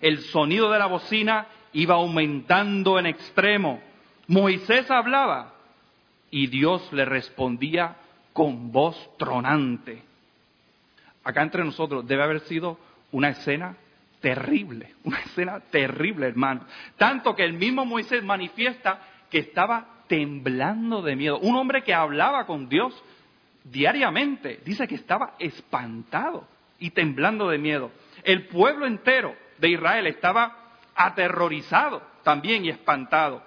El 0.00 0.18
sonido 0.18 0.70
de 0.70 0.78
la 0.78 0.86
bocina 0.86 1.46
iba 1.72 1.94
aumentando 1.94 2.98
en 2.98 3.06
extremo. 3.06 3.80
Moisés 4.26 4.90
hablaba 4.90 5.54
y 6.30 6.46
Dios 6.48 6.92
le 6.92 7.04
respondía 7.04 7.96
con 8.32 8.72
voz 8.72 8.96
tronante. 9.18 10.02
Acá 11.24 11.42
entre 11.42 11.64
nosotros 11.64 12.06
debe 12.06 12.22
haber 12.22 12.40
sido 12.40 12.78
una 13.12 13.30
escena 13.30 13.76
terrible, 14.20 14.94
una 15.04 15.18
escena 15.20 15.60
terrible, 15.60 16.28
hermano. 16.28 16.66
Tanto 16.96 17.34
que 17.34 17.44
el 17.44 17.54
mismo 17.54 17.84
Moisés 17.84 18.22
manifiesta 18.22 19.00
que 19.30 19.38
estaba 19.38 20.04
temblando 20.06 21.02
de 21.02 21.16
miedo. 21.16 21.38
Un 21.38 21.56
hombre 21.56 21.82
que 21.82 21.94
hablaba 21.94 22.46
con 22.46 22.68
Dios 22.68 22.94
diariamente, 23.64 24.60
dice 24.64 24.88
que 24.88 24.96
estaba 24.96 25.34
espantado 25.38 26.46
y 26.78 26.90
temblando 26.90 27.48
de 27.48 27.58
miedo. 27.58 27.92
El 28.24 28.46
pueblo 28.48 28.86
entero 28.86 29.34
de 29.58 29.70
Israel 29.70 30.06
estaba 30.06 30.56
aterrorizado 30.94 32.02
también 32.24 32.64
y 32.64 32.70
espantado. 32.70 33.42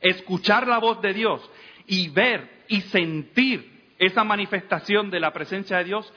Escuchar 0.00 0.66
la 0.66 0.78
voz 0.78 1.00
de 1.00 1.14
Dios 1.14 1.48
y 1.86 2.08
ver 2.10 2.64
y 2.68 2.82
sentir 2.82 3.94
esa 3.98 4.24
manifestación 4.24 5.10
de 5.10 5.20
la 5.20 5.32
presencia 5.32 5.78
de 5.78 5.84
Dios 5.84 6.12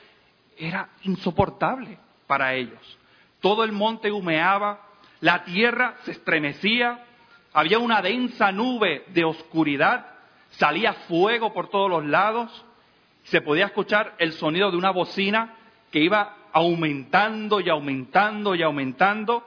era 0.58 0.90
insoportable 1.02 1.98
para 2.26 2.54
ellos 2.54 2.98
todo 3.40 3.64
el 3.64 3.72
monte 3.72 4.10
humeaba, 4.10 4.80
la 5.20 5.44
tierra 5.44 5.96
se 6.04 6.12
estremecía, 6.12 7.04
había 7.52 7.78
una 7.78 8.02
densa 8.02 8.52
nube 8.52 9.04
de 9.08 9.24
oscuridad, 9.24 10.06
salía 10.50 10.92
fuego 10.92 11.52
por 11.52 11.68
todos 11.68 11.90
los 11.90 12.04
lados, 12.04 12.64
se 13.24 13.40
podía 13.40 13.66
escuchar 13.66 14.14
el 14.18 14.32
sonido 14.32 14.70
de 14.70 14.76
una 14.76 14.90
bocina 14.90 15.54
que 15.90 16.00
iba 16.00 16.36
aumentando 16.52 17.60
y 17.60 17.68
aumentando 17.68 18.54
y 18.54 18.62
aumentando, 18.62 19.46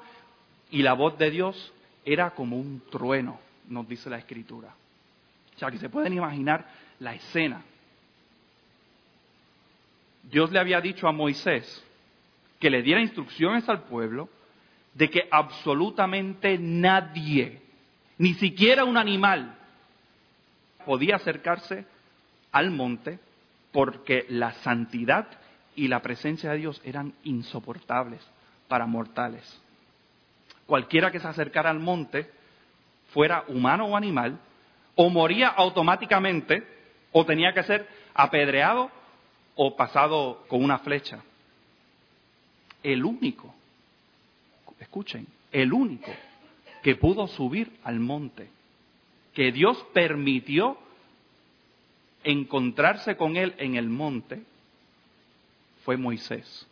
y 0.72 0.82
la 0.82 0.94
voz 0.94 1.18
de 1.18 1.32
Dios 1.32 1.74
era 2.06 2.32
como 2.32 2.58
un 2.58 2.82
trueno, 2.92 3.40
nos 3.68 3.88
dice 3.88 4.10
la 4.10 4.18
escritura. 4.18 4.70
O 5.56 5.60
sea, 5.60 5.72
que 5.72 5.78
se 5.78 5.90
pueden 5.90 6.14
imaginar 6.14 6.66
la 7.00 7.14
escena. 7.14 7.64
Dios 10.24 10.52
le 10.52 10.60
había 10.60 10.80
dicho 10.80 11.08
a 11.08 11.12
Moisés 11.12 11.84
que 12.60 12.70
le 12.70 12.82
diera 12.82 13.02
instrucciones 13.02 13.68
al 13.70 13.84
pueblo 13.84 14.30
de 14.94 15.10
que 15.10 15.28
absolutamente 15.32 16.58
nadie, 16.60 17.62
ni 18.18 18.34
siquiera 18.34 18.84
un 18.84 18.98
animal, 18.98 19.56
podía 20.86 21.16
acercarse 21.16 21.86
al 22.52 22.72
monte 22.72 23.20
porque 23.72 24.26
la 24.30 24.54
santidad 24.56 25.28
y 25.76 25.88
la 25.88 26.02
presencia 26.02 26.52
de 26.52 26.58
Dios 26.58 26.82
eran 26.84 27.14
insoportables 27.24 28.22
para 28.68 28.86
mortales. 28.86 29.62
Cualquiera 30.66 31.12
que 31.12 31.20
se 31.20 31.28
acercara 31.28 31.70
al 31.70 31.80
monte, 31.80 32.30
fuera 33.14 33.46
humano 33.48 33.86
o 33.86 33.96
animal, 33.96 34.38
o 34.96 35.10
moría 35.10 35.48
automáticamente, 35.48 36.68
o 37.12 37.26
tenía 37.26 37.54
que 37.54 37.64
ser 37.64 37.88
apedreado 38.14 38.92
o 39.56 39.76
pasado 39.76 40.46
con 40.48 40.64
una 40.64 40.80
flecha 40.80 41.24
el 42.84 43.04
único, 43.04 43.54
escuchen, 44.80 45.28
el 45.52 45.74
único 45.74 46.12
que 46.84 46.96
pudo 46.96 47.28
subir 47.28 47.72
al 47.84 48.00
monte, 48.00 48.50
que 49.34 49.52
Dios 49.52 49.84
permitió 49.94 50.78
encontrarse 52.24 53.16
con 53.16 53.38
él 53.38 53.54
en 53.58 53.76
el 53.76 53.90
monte, 53.90 54.42
fue 55.84 55.98
Moisés. 55.98 56.68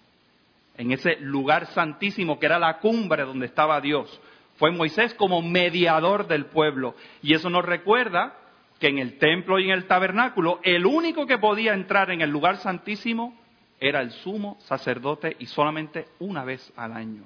En 0.77 0.91
ese 0.91 1.17
lugar 1.19 1.67
santísimo 1.73 2.39
que 2.39 2.45
era 2.45 2.59
la 2.59 2.77
cumbre 2.79 3.23
donde 3.23 3.47
estaba 3.47 3.81
Dios. 3.81 4.21
Fue 4.57 4.71
Moisés 4.71 5.13
como 5.15 5.41
mediador 5.41 6.27
del 6.27 6.45
pueblo. 6.45 6.95
Y 7.23 7.33
eso 7.33 7.49
nos 7.49 7.65
recuerda 7.65 8.37
que 8.79 8.87
en 8.87 8.99
el 8.99 9.17
templo 9.17 9.59
y 9.59 9.65
en 9.65 9.71
el 9.71 9.87
tabernáculo, 9.87 10.59
el 10.63 10.85
único 10.85 11.25
que 11.25 11.39
podía 11.39 11.73
entrar 11.73 12.11
en 12.11 12.21
el 12.21 12.29
lugar 12.29 12.57
santísimo 12.57 13.35
era 13.79 14.01
el 14.01 14.11
sumo 14.11 14.57
sacerdote 14.61 15.35
y 15.39 15.45
solamente 15.45 16.07
una 16.19 16.43
vez 16.43 16.71
al 16.75 16.93
año. 16.93 17.23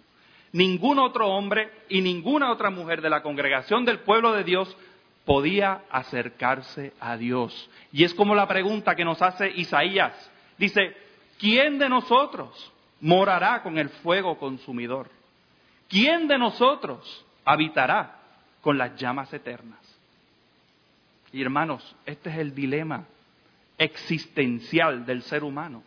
Ningún 0.54 1.00
otro 1.00 1.30
hombre 1.30 1.72
y 1.88 2.02
ninguna 2.02 2.52
otra 2.52 2.70
mujer 2.70 3.02
de 3.02 3.10
la 3.10 3.24
congregación 3.24 3.86
del 3.86 4.00
pueblo 4.00 4.34
de 4.34 4.44
Dios 4.44 4.76
podía 5.26 5.84
acercarse 5.90 6.94
a 7.00 7.16
Dios. 7.16 7.70
Y 7.94 8.04
es 8.04 8.14
como 8.14 8.36
la 8.36 8.48
pregunta 8.48 8.96
que 8.96 9.06
nos 9.06 9.22
hace 9.22 9.50
Isaías. 9.50 10.14
Dice, 10.58 10.96
¿quién 11.40 11.80
de 11.80 11.88
nosotros 11.88 12.72
morará 13.00 13.64
con 13.64 13.78
el 13.78 13.90
fuego 13.90 14.38
consumidor? 14.38 15.10
¿Quién 15.88 16.28
de 16.28 16.38
nosotros 16.38 17.26
habitará 17.46 18.20
con 18.62 18.78
las 18.78 18.96
llamas 19.00 19.34
eternas? 19.34 19.80
Y 21.32 21.42
hermanos, 21.42 21.96
este 22.06 22.30
es 22.30 22.38
el 22.38 22.54
dilema 22.54 23.06
existencial 23.78 25.06
del 25.06 25.22
ser 25.24 25.44
humano. 25.44 25.84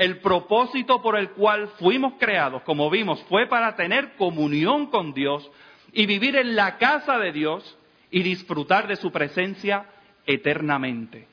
El 0.00 0.20
propósito 0.20 1.02
por 1.02 1.18
el 1.18 1.32
cual 1.32 1.68
fuimos 1.78 2.14
creados, 2.18 2.62
como 2.62 2.88
vimos, 2.88 3.22
fue 3.24 3.46
para 3.48 3.76
tener 3.76 4.16
comunión 4.16 4.86
con 4.86 5.12
Dios 5.12 5.50
y 5.92 6.06
vivir 6.06 6.36
en 6.36 6.56
la 6.56 6.78
casa 6.78 7.18
de 7.18 7.32
Dios 7.32 7.76
y 8.10 8.22
disfrutar 8.22 8.88
de 8.88 8.96
su 8.96 9.12
presencia 9.12 9.84
eternamente. 10.24 11.28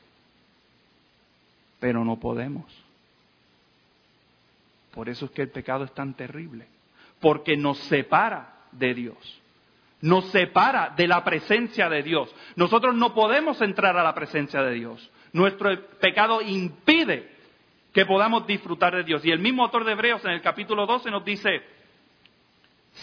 Pero 1.79 2.03
no 2.03 2.17
podemos. 2.17 2.65
Por 4.93 5.07
eso 5.07 5.27
es 5.27 5.31
que 5.31 5.43
el 5.43 5.49
pecado 5.49 5.85
es 5.85 5.93
tan 5.93 6.13
terrible, 6.13 6.67
porque 7.21 7.55
nos 7.55 7.77
separa 7.77 8.53
de 8.73 8.93
Dios, 8.93 9.41
nos 10.01 10.25
separa 10.31 10.89
de 10.89 11.07
la 11.07 11.23
presencia 11.23 11.87
de 11.87 12.03
Dios. 12.03 12.35
Nosotros 12.57 12.95
no 12.95 13.13
podemos 13.13 13.61
entrar 13.61 13.95
a 13.95 14.03
la 14.03 14.13
presencia 14.13 14.61
de 14.61 14.73
Dios. 14.73 15.09
Nuestro 15.31 15.69
pecado 16.01 16.41
impide 16.41 17.36
que 17.97 18.05
podamos 18.05 18.45
disfrutar 18.45 18.95
de 18.95 19.03
Dios. 19.03 19.25
Y 19.25 19.31
el 19.31 19.39
mismo 19.39 19.63
autor 19.63 19.83
de 19.83 19.93
Hebreos 19.93 20.23
en 20.23 20.29
el 20.29 20.41
capítulo 20.43 20.85
12 20.85 21.09
nos 21.09 21.25
dice, 21.25 21.63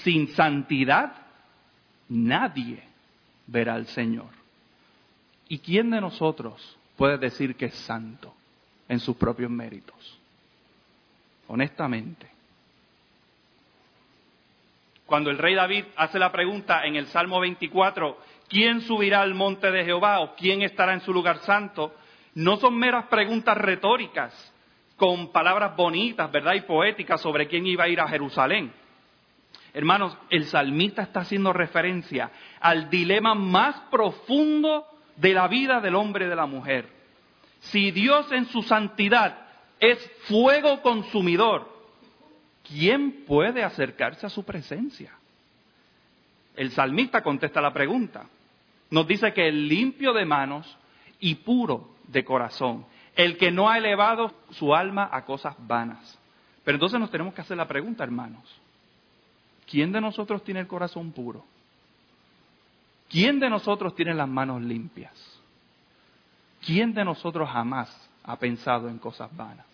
sin 0.04 0.28
santidad 0.28 1.16
nadie 2.08 2.80
verá 3.48 3.74
al 3.74 3.88
Señor. 3.88 4.28
¿Y 5.48 5.58
quién 5.58 5.90
de 5.90 6.00
nosotros 6.00 6.78
puede 6.96 7.18
decir 7.18 7.56
que 7.56 7.64
es 7.64 7.74
santo 7.74 8.36
en 8.88 9.00
sus 9.00 9.16
propios 9.16 9.50
méritos? 9.50 10.16
Honestamente. 11.48 12.28
Cuando 15.06 15.28
el 15.30 15.38
rey 15.38 15.56
David 15.56 15.86
hace 15.96 16.20
la 16.20 16.30
pregunta 16.30 16.86
en 16.86 16.94
el 16.94 17.08
Salmo 17.08 17.40
24, 17.40 18.16
¿quién 18.48 18.80
subirá 18.80 19.22
al 19.22 19.34
monte 19.34 19.72
de 19.72 19.84
Jehová 19.84 20.20
o 20.20 20.36
quién 20.36 20.62
estará 20.62 20.94
en 20.94 21.00
su 21.00 21.12
lugar 21.12 21.38
santo? 21.38 21.96
No 22.36 22.58
son 22.58 22.78
meras 22.78 23.06
preguntas 23.06 23.58
retóricas 23.58 24.53
con 24.96 25.32
palabras 25.32 25.76
bonitas, 25.76 26.30
¿verdad? 26.30 26.54
Y 26.54 26.62
poéticas 26.62 27.20
sobre 27.20 27.48
quién 27.48 27.66
iba 27.66 27.84
a 27.84 27.88
ir 27.88 28.00
a 28.00 28.08
Jerusalén. 28.08 28.72
Hermanos, 29.72 30.16
el 30.30 30.46
salmista 30.46 31.02
está 31.02 31.20
haciendo 31.20 31.52
referencia 31.52 32.30
al 32.60 32.88
dilema 32.90 33.34
más 33.34 33.80
profundo 33.90 34.86
de 35.16 35.34
la 35.34 35.48
vida 35.48 35.80
del 35.80 35.96
hombre 35.96 36.26
y 36.26 36.28
de 36.28 36.36
la 36.36 36.46
mujer. 36.46 36.88
Si 37.58 37.90
Dios 37.90 38.30
en 38.30 38.46
su 38.46 38.62
santidad 38.62 39.36
es 39.80 39.98
fuego 40.28 40.80
consumidor, 40.80 41.68
¿quién 42.68 43.24
puede 43.26 43.64
acercarse 43.64 44.26
a 44.26 44.30
su 44.30 44.44
presencia? 44.44 45.12
El 46.54 46.70
salmista 46.70 47.22
contesta 47.22 47.60
la 47.60 47.72
pregunta. 47.72 48.26
Nos 48.90 49.08
dice 49.08 49.32
que 49.32 49.48
el 49.48 49.66
limpio 49.66 50.12
de 50.12 50.24
manos 50.24 50.78
y 51.18 51.34
puro 51.36 51.96
de 52.06 52.24
corazón 52.24 52.86
el 53.16 53.36
que 53.36 53.50
no 53.50 53.68
ha 53.68 53.78
elevado 53.78 54.32
su 54.50 54.74
alma 54.74 55.08
a 55.12 55.24
cosas 55.24 55.54
vanas. 55.58 56.18
Pero 56.64 56.76
entonces 56.76 56.98
nos 56.98 57.10
tenemos 57.10 57.34
que 57.34 57.42
hacer 57.42 57.56
la 57.56 57.68
pregunta, 57.68 58.02
hermanos. 58.02 58.42
¿Quién 59.70 59.92
de 59.92 60.00
nosotros 60.00 60.42
tiene 60.42 60.60
el 60.60 60.66
corazón 60.66 61.12
puro? 61.12 61.44
¿Quién 63.08 63.38
de 63.38 63.48
nosotros 63.48 63.94
tiene 63.94 64.14
las 64.14 64.28
manos 64.28 64.62
limpias? 64.62 65.12
¿Quién 66.64 66.94
de 66.94 67.04
nosotros 67.04 67.48
jamás 67.48 68.10
ha 68.24 68.36
pensado 68.38 68.88
en 68.88 68.98
cosas 68.98 69.34
vanas? 69.36 69.66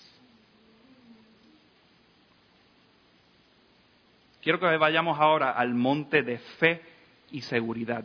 Quiero 4.42 4.58
que 4.58 4.76
vayamos 4.76 5.18
ahora 5.18 5.52
al 5.52 5.74
monte 5.74 6.22
de 6.22 6.38
fe 6.38 6.82
y 7.30 7.42
seguridad 7.42 8.04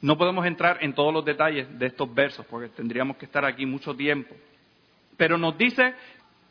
No 0.00 0.16
podemos 0.16 0.46
entrar 0.46 0.78
en 0.80 0.94
todos 0.94 1.12
los 1.12 1.24
detalles 1.24 1.78
de 1.78 1.86
estos 1.86 2.12
versos 2.14 2.46
porque 2.46 2.68
tendríamos 2.68 3.16
que 3.16 3.26
estar 3.26 3.44
aquí 3.44 3.66
mucho 3.66 3.94
tiempo. 3.94 4.34
Pero 5.16 5.36
nos 5.36 5.58
dice 5.58 5.94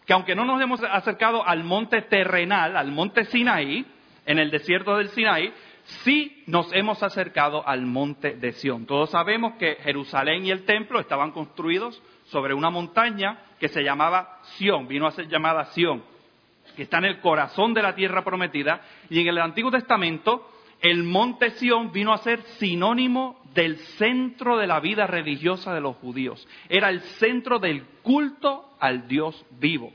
que 0.06 0.14
aunque 0.14 0.36
no 0.36 0.46
nos 0.46 0.62
hemos 0.62 0.84
acercado 0.84 1.46
al 1.46 1.64
monte 1.64 2.02
terrenal, 2.04 2.76
al 2.76 2.92
monte 2.92 3.26
Sinaí, 3.26 3.86
en 4.26 4.40
el 4.40 4.52
desierto 4.52 4.98
del 4.98 5.10
Sinaí, 5.10 5.54
sí 6.04 6.44
nos 6.48 6.72
hemos 6.74 7.02
acercado 7.02 7.66
al 7.66 7.86
monte 7.86 8.36
de 8.36 8.52
Sión. 8.54 8.86
Todos 8.86 9.12
sabemos 9.12 9.54
que 9.54 9.76
Jerusalén 9.76 10.46
y 10.46 10.52
el 10.52 10.66
templo 10.66 11.00
estaban 11.00 11.32
construidos 11.32 12.02
sobre 12.26 12.54
una 12.54 12.70
montaña 12.70 13.40
que 13.60 13.70
se 13.70 13.84
llamaba 13.84 14.40
Sión, 14.58 14.88
vino 14.88 15.08
a 15.08 15.12
ser 15.12 15.28
llamada 15.30 15.66
Sión, 15.66 16.04
que 16.76 16.84
está 16.84 16.98
en 16.98 17.06
el 17.06 17.22
corazón 17.22 17.74
de 17.74 17.82
la 17.82 17.96
tierra 17.96 18.24
prometida. 18.24 18.82
Y 19.10 19.22
en 19.22 19.28
el 19.28 19.38
Antiguo 19.38 19.72
Testamento 19.72 20.52
el 20.82 21.04
monte 21.04 21.52
Sión 21.52 21.92
vino 21.92 22.13
a 22.13 22.20
ser 22.20 22.42
sinónimo 22.60 23.42
del 23.54 23.78
centro 23.98 24.58
de 24.58 24.68
la 24.68 24.80
vida 24.80 25.08
religiosa 25.08 25.74
de 25.74 25.82
los 25.82 25.96
judíos. 25.98 26.48
Era 26.70 26.90
el 26.90 27.02
centro 27.02 27.60
del 27.60 27.84
culto 28.04 28.70
al 28.80 29.08
Dios 29.08 29.46
vivo. 29.60 29.92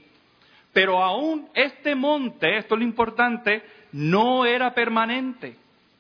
Pero 0.72 1.02
aún 1.02 1.48
este 1.54 1.94
monte, 1.94 2.56
esto 2.56 2.74
es 2.74 2.78
lo 2.80 2.84
importante, 2.84 3.62
no 3.92 4.46
era 4.46 4.74
permanente, 4.74 5.56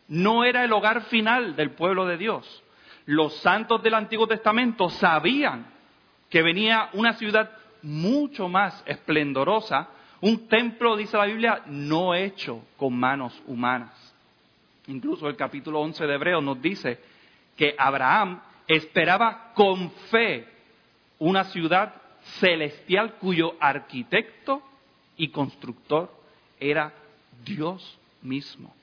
no 0.08 0.44
era 0.44 0.64
el 0.64 0.72
hogar 0.72 1.02
final 1.02 1.54
del 1.54 1.70
pueblo 1.70 2.06
de 2.06 2.16
Dios. 2.16 2.62
Los 3.06 3.34
santos 3.38 3.82
del 3.82 3.94
Antiguo 3.94 4.26
Testamento 4.26 4.88
sabían 4.88 5.66
que 6.30 6.42
venía 6.42 6.88
una 6.94 7.12
ciudad 7.14 7.50
mucho 7.82 8.48
más 8.48 8.82
esplendorosa, 8.86 9.88
un 10.20 10.48
templo, 10.48 10.96
dice 10.96 11.16
la 11.16 11.26
Biblia, 11.26 11.62
no 11.66 12.14
hecho 12.14 12.64
con 12.76 12.94
manos 12.94 13.40
humanas. 13.46 14.11
Incluso 14.86 15.28
el 15.28 15.36
capítulo 15.36 15.80
11 15.80 16.06
de 16.06 16.14
Hebreos 16.14 16.42
nos 16.42 16.60
dice 16.60 16.98
que 17.56 17.74
Abraham 17.78 18.40
esperaba 18.66 19.52
con 19.54 19.90
fe 20.10 20.46
una 21.18 21.44
ciudad 21.44 21.94
celestial 22.40 23.14
cuyo 23.14 23.54
arquitecto 23.60 24.62
y 25.16 25.28
constructor 25.28 26.10
era 26.58 26.92
Dios 27.44 27.98
mismo. 28.22 28.74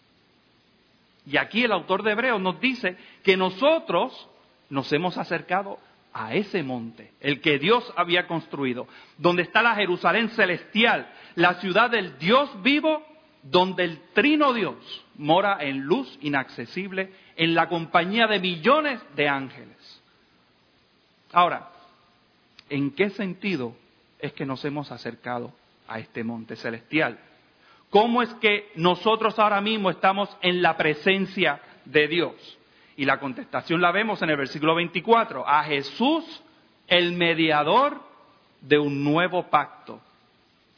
Y 1.26 1.38
aquí 1.38 1.64
el 1.64 1.72
autor 1.72 2.04
de 2.04 2.12
Hebreos 2.12 2.42
nos 2.42 2.60
dice 2.60 2.96
que 3.24 3.36
nosotros 3.36 4.28
nos 4.70 4.92
hemos 4.94 5.18
acercado 5.18 5.80
a 6.14 6.34
ese 6.34 6.64
monte, 6.64 7.12
el 7.20 7.40
que 7.42 7.60
Dios 7.60 7.92
había 7.96 8.26
construido, 8.26 8.88
donde 9.18 9.44
está 9.44 9.62
la 9.62 9.76
Jerusalén 9.76 10.30
celestial, 10.30 11.12
la 11.36 11.56
ciudad 11.56 11.90
del 11.90 12.18
Dios 12.18 12.50
vivo 12.64 13.06
donde 13.44 13.84
el 13.84 14.00
trino 14.14 14.54
Dios 14.54 14.76
mora 15.20 15.58
en 15.60 15.82
luz 15.82 16.18
inaccesible, 16.22 17.12
en 17.36 17.54
la 17.54 17.68
compañía 17.68 18.26
de 18.26 18.40
millones 18.40 19.02
de 19.16 19.28
ángeles. 19.28 20.02
Ahora, 21.34 21.70
¿en 22.70 22.92
qué 22.92 23.10
sentido 23.12 23.76
es 24.18 24.32
que 24.32 24.46
nos 24.46 24.64
hemos 24.64 24.92
acercado 24.92 25.54
a 25.88 26.00
este 26.00 26.24
monte 26.24 26.56
celestial? 26.56 27.20
¿Cómo 27.90 28.22
es 28.22 28.34
que 28.36 28.72
nosotros 28.76 29.38
ahora 29.40 29.60
mismo 29.60 29.90
estamos 29.90 30.30
en 30.42 30.62
la 30.62 30.78
presencia 30.78 31.60
de 31.84 32.08
Dios? 32.08 32.58
Y 32.96 33.04
la 33.04 33.20
contestación 33.20 33.82
la 33.82 33.92
vemos 33.92 34.22
en 34.22 34.30
el 34.30 34.38
versículo 34.38 34.74
24. 34.76 35.48
A 35.48 35.64
Jesús, 35.66 36.24
el 36.88 37.12
mediador 37.14 38.02
de 38.62 38.80
un 38.80 39.04
nuevo 39.04 39.50
pacto. 39.50 40.00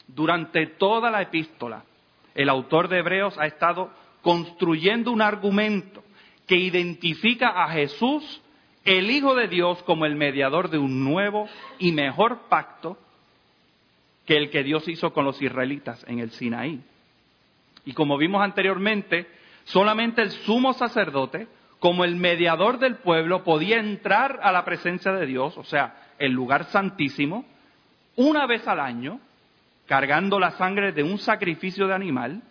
Durante 0.08 0.66
toda 0.66 1.10
la 1.10 1.22
epístola, 1.22 1.84
el 2.34 2.48
autor 2.48 2.88
de 2.88 2.98
Hebreos 2.98 3.38
ha 3.38 3.46
estado 3.46 3.90
construyendo 4.22 5.12
un 5.12 5.20
argumento 5.20 6.02
que 6.46 6.56
identifica 6.56 7.62
a 7.64 7.68
Jesús, 7.70 8.40
el 8.84 9.10
Hijo 9.10 9.34
de 9.34 9.48
Dios, 9.48 9.82
como 9.82 10.06
el 10.06 10.16
mediador 10.16 10.70
de 10.70 10.78
un 10.78 11.04
nuevo 11.04 11.48
y 11.78 11.92
mejor 11.92 12.48
pacto 12.48 12.98
que 14.26 14.36
el 14.36 14.50
que 14.50 14.62
Dios 14.62 14.88
hizo 14.88 15.12
con 15.12 15.24
los 15.24 15.40
israelitas 15.42 16.04
en 16.08 16.20
el 16.20 16.30
Sinaí. 16.30 16.80
Y 17.84 17.92
como 17.92 18.16
vimos 18.16 18.42
anteriormente, 18.42 19.26
solamente 19.64 20.22
el 20.22 20.30
sumo 20.30 20.72
sacerdote, 20.72 21.48
como 21.78 22.04
el 22.04 22.14
mediador 22.14 22.78
del 22.78 22.96
pueblo, 22.96 23.42
podía 23.42 23.78
entrar 23.78 24.38
a 24.42 24.52
la 24.52 24.64
presencia 24.64 25.12
de 25.12 25.26
Dios, 25.26 25.56
o 25.58 25.64
sea, 25.64 25.96
el 26.18 26.32
lugar 26.32 26.66
santísimo, 26.66 27.44
una 28.14 28.46
vez 28.46 28.66
al 28.68 28.78
año, 28.78 29.18
cargando 29.86 30.38
la 30.38 30.52
sangre 30.52 30.92
de 30.92 31.02
un 31.02 31.18
sacrificio 31.18 31.88
de 31.88 31.94
animal 31.94 32.42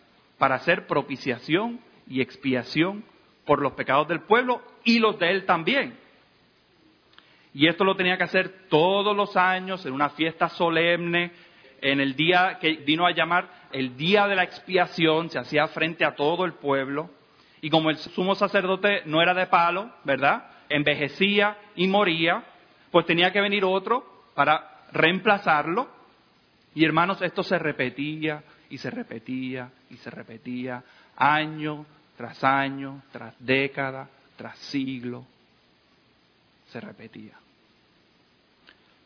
para 0.41 0.55
hacer 0.55 0.87
propiciación 0.87 1.79
y 2.07 2.19
expiación 2.19 3.03
por 3.45 3.61
los 3.61 3.73
pecados 3.73 4.07
del 4.07 4.21
pueblo 4.21 4.59
y 4.83 4.97
los 4.97 5.19
de 5.19 5.29
él 5.29 5.45
también. 5.45 5.99
Y 7.53 7.67
esto 7.67 7.83
lo 7.83 7.95
tenía 7.95 8.17
que 8.17 8.23
hacer 8.23 8.65
todos 8.67 9.15
los 9.15 9.37
años 9.37 9.85
en 9.85 9.93
una 9.93 10.09
fiesta 10.09 10.49
solemne, 10.49 11.31
en 11.79 11.99
el 11.99 12.15
día 12.15 12.57
que 12.59 12.71
vino 12.77 13.05
a 13.05 13.11
llamar 13.11 13.67
el 13.71 13.95
día 13.95 14.25
de 14.25 14.35
la 14.35 14.41
expiación, 14.41 15.29
se 15.29 15.37
hacía 15.37 15.67
frente 15.67 16.05
a 16.05 16.15
todo 16.15 16.43
el 16.43 16.53
pueblo. 16.53 17.11
Y 17.61 17.69
como 17.69 17.91
el 17.91 17.97
sumo 17.97 18.33
sacerdote 18.33 19.03
no 19.05 19.21
era 19.21 19.35
de 19.35 19.45
palo, 19.45 19.93
¿verdad? 20.05 20.49
Envejecía 20.69 21.55
y 21.75 21.85
moría, 21.87 22.43
pues 22.89 23.05
tenía 23.05 23.31
que 23.31 23.41
venir 23.41 23.63
otro 23.63 24.23
para 24.33 24.87
reemplazarlo. 24.91 25.87
Y 26.73 26.83
hermanos, 26.83 27.21
esto 27.21 27.43
se 27.43 27.59
repetía 27.59 28.41
y 28.71 28.77
se 28.77 28.89
repetía 28.89 29.69
y 29.89 29.97
se 29.97 30.09
repetía 30.09 30.83
año 31.15 31.85
tras 32.17 32.43
año, 32.43 33.03
tras 33.11 33.35
década, 33.39 34.09
tras 34.37 34.57
siglo. 34.57 35.25
Se 36.67 36.79
repetía. 36.79 37.33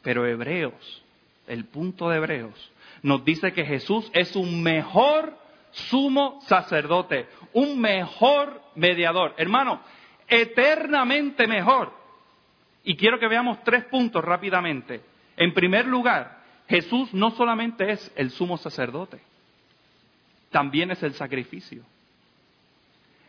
Pero 0.01 0.25
Hebreos, 0.25 1.03
el 1.47 1.65
punto 1.65 2.09
de 2.09 2.17
Hebreos, 2.17 2.71
nos 3.01 3.25
dice 3.25 3.53
que 3.53 3.65
Jesús 3.65 4.09
es 4.13 4.35
un 4.35 4.61
mejor 4.61 5.37
sumo 5.71 6.39
sacerdote, 6.43 7.27
un 7.53 7.79
mejor 7.81 8.61
mediador. 8.75 9.33
Hermano, 9.37 9.81
eternamente 10.27 11.47
mejor. 11.47 11.91
Y 12.83 12.95
quiero 12.95 13.19
que 13.19 13.27
veamos 13.27 13.63
tres 13.63 13.85
puntos 13.85 14.23
rápidamente. 14.23 15.01
En 15.37 15.53
primer 15.53 15.87
lugar, 15.87 16.39
Jesús 16.67 17.13
no 17.13 17.31
solamente 17.31 17.91
es 17.91 18.11
el 18.15 18.29
sumo 18.29 18.57
sacerdote, 18.57 19.19
también 20.55 20.89
es 20.89 21.03
el 21.03 21.13
sacrificio. 21.15 21.83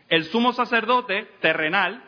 El 0.07 0.23
sumo 0.27 0.53
sacerdote 0.53 1.27
terrenal 1.41 2.01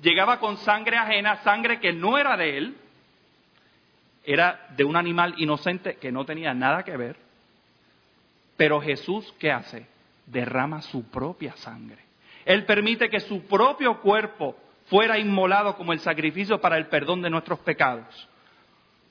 llegaba 0.00 0.40
con 0.40 0.56
sangre 0.56 0.96
ajena, 0.96 1.36
sangre 1.44 1.78
que 1.78 1.92
no 1.92 2.18
era 2.18 2.36
de 2.36 2.58
él, 2.58 2.76
era 4.24 4.66
de 4.76 4.82
un 4.82 4.96
animal 4.96 5.36
inocente 5.36 5.94
que 5.98 6.10
no 6.10 6.24
tenía 6.24 6.54
nada 6.54 6.82
que 6.82 6.96
ver, 6.96 7.14
pero 8.56 8.80
Jesús, 8.80 9.32
¿qué 9.38 9.52
hace? 9.52 9.86
Derrama 10.26 10.82
su 10.82 11.08
propia 11.08 11.54
sangre. 11.58 12.02
Él 12.44 12.64
permite 12.64 13.08
que 13.08 13.20
su 13.20 13.46
propio 13.46 14.00
cuerpo 14.00 14.56
fuera 14.86 15.20
inmolado 15.20 15.76
como 15.76 15.92
el 15.92 16.00
sacrificio 16.00 16.60
para 16.60 16.76
el 16.78 16.88
perdón 16.88 17.22
de 17.22 17.30
nuestros 17.30 17.60
pecados. 17.60 18.28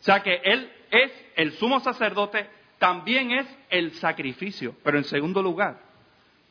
O 0.01 0.03
sea 0.03 0.21
que 0.21 0.41
Él 0.43 0.69
es 0.91 1.09
el 1.37 1.53
sumo 1.53 1.79
sacerdote, 1.79 2.49
también 2.77 3.31
es 3.31 3.47
el 3.69 3.93
sacrificio. 3.93 4.75
Pero 4.83 4.97
en 4.97 5.03
segundo 5.03 5.41
lugar, 5.41 5.79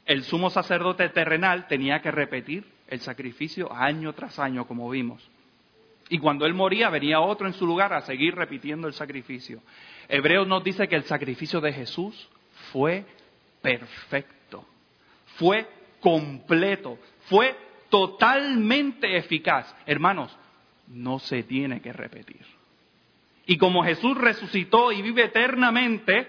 el 0.05 0.23
sumo 0.25 0.51
sacerdote 0.51 1.09
terrenal 1.09 1.67
tenía 1.67 2.01
que 2.01 2.11
repetir 2.11 2.65
el 2.89 3.01
sacrificio 3.01 3.73
año 3.73 4.13
tras 4.13 4.39
año, 4.39 4.67
como 4.67 4.89
vimos. 4.89 5.29
Y 6.09 6.19
cuando 6.19 6.47
él 6.47 6.55
moría, 6.55 6.89
venía 6.89 7.21
otro 7.21 7.47
en 7.47 7.55
su 7.55 7.67
lugar 7.67 7.93
a 7.93 8.03
seguir 8.03 8.35
repitiendo 8.35 8.87
el 8.87 8.95
sacrificio. 8.95 9.61
Hebreos 10.09 10.47
nos 10.47 10.63
dice 10.63 10.87
que 10.87 10.95
el 10.95 11.05
sacrificio 11.05 11.61
de 11.61 11.73
Jesús 11.73 12.29
fue 12.73 13.05
perfecto, 13.61 14.65
fue 15.37 15.67
completo, 16.01 16.99
fue 17.23 17.57
totalmente 17.91 19.17
eficaz. 19.17 19.75
Hermanos, 19.85 20.37
no 20.87 21.19
se 21.19 21.43
tiene 21.43 21.81
que 21.81 21.93
repetir. 21.93 22.56
Y 23.47 23.57
como 23.59 23.85
Jesús 23.85 24.17
resucitó 24.19 24.93
y 24.93 25.03
vive 25.03 25.25
eternamente 25.25 26.29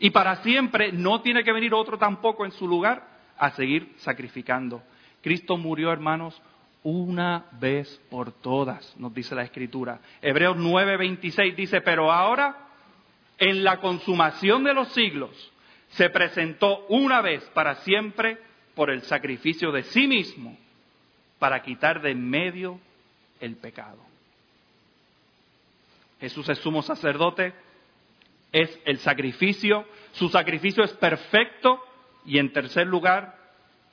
y 0.00 0.10
para 0.10 0.36
siempre, 0.36 0.92
no 0.92 1.20
tiene 1.20 1.44
que 1.44 1.52
venir 1.52 1.74
otro 1.74 1.98
tampoco 1.98 2.44
en 2.44 2.52
su 2.52 2.66
lugar 2.66 3.06
a 3.38 3.50
seguir 3.50 3.92
sacrificando. 3.98 4.82
Cristo 5.22 5.58
murió, 5.58 5.92
hermanos, 5.92 6.40
una 6.82 7.44
vez 7.60 8.00
por 8.08 8.32
todas, 8.32 8.96
nos 8.96 9.12
dice 9.12 9.34
la 9.34 9.42
Escritura. 9.42 10.00
Hebreos 10.22 10.56
9:26 10.56 11.54
dice, 11.54 11.82
pero 11.82 12.10
ahora, 12.10 12.56
en 13.38 13.62
la 13.62 13.76
consumación 13.76 14.64
de 14.64 14.72
los 14.72 14.88
siglos, 14.92 15.52
se 15.90 16.08
presentó 16.08 16.86
una 16.88 17.20
vez 17.20 17.44
para 17.52 17.76
siempre 17.76 18.38
por 18.74 18.90
el 18.90 19.02
sacrificio 19.02 19.70
de 19.72 19.82
sí 19.82 20.06
mismo 20.06 20.56
para 21.38 21.62
quitar 21.62 22.00
de 22.00 22.12
en 22.12 22.28
medio 22.28 22.80
el 23.40 23.56
pecado. 23.56 24.09
Jesús 26.20 26.48
es 26.48 26.58
sumo 26.58 26.82
sacerdote, 26.82 27.54
es 28.52 28.78
el 28.84 28.98
sacrificio, 28.98 29.86
su 30.12 30.28
sacrificio 30.28 30.84
es 30.84 30.92
perfecto 30.94 31.80
y 32.24 32.38
en 32.38 32.52
tercer 32.52 32.86
lugar, 32.86 33.36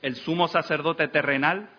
el 0.01 0.15
sumo 0.15 0.47
sacerdote 0.47 1.07
terrenal 1.07 1.69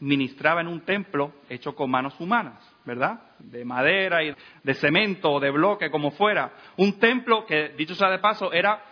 ministraba 0.00 0.60
en 0.60 0.68
un 0.68 0.80
templo 0.82 1.32
hecho 1.48 1.74
con 1.74 1.90
manos 1.90 2.18
humanas, 2.20 2.58
¿verdad? 2.84 3.20
De 3.38 3.64
madera 3.64 4.22
y 4.22 4.34
de 4.62 4.74
cemento 4.74 5.30
o 5.30 5.40
de 5.40 5.50
bloque, 5.50 5.90
como 5.90 6.12
fuera. 6.12 6.52
Un 6.76 6.98
templo 6.98 7.44
que, 7.46 7.70
dicho 7.70 7.94
sea 7.94 8.10
de 8.10 8.18
paso, 8.18 8.52
era 8.52 8.82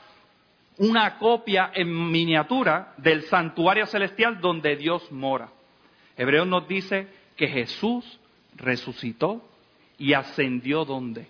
una 0.78 1.18
copia 1.18 1.70
en 1.74 2.10
miniatura 2.10 2.94
del 2.98 3.22
santuario 3.22 3.86
celestial 3.86 4.40
donde 4.40 4.76
Dios 4.76 5.10
mora. 5.10 5.48
Hebreos 6.16 6.46
nos 6.46 6.66
dice 6.68 7.08
que 7.36 7.48
Jesús 7.48 8.20
resucitó 8.56 9.42
y 9.98 10.12
ascendió 10.12 10.84
donde? 10.84 11.28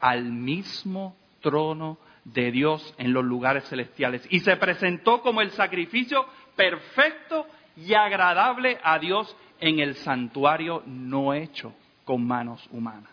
Al 0.00 0.24
mismo 0.24 1.16
trono 1.40 1.98
de 2.24 2.50
Dios 2.50 2.94
en 2.98 3.12
los 3.12 3.24
lugares 3.24 3.68
celestiales 3.68 4.26
y 4.30 4.40
se 4.40 4.56
presentó 4.56 5.22
como 5.22 5.40
el 5.40 5.50
sacrificio 5.52 6.26
perfecto 6.56 7.46
y 7.76 7.94
agradable 7.94 8.78
a 8.82 8.98
Dios 8.98 9.34
en 9.60 9.78
el 9.78 9.96
santuario 9.96 10.82
no 10.86 11.34
hecho 11.34 11.72
con 12.04 12.26
manos 12.26 12.66
humanas. 12.72 13.12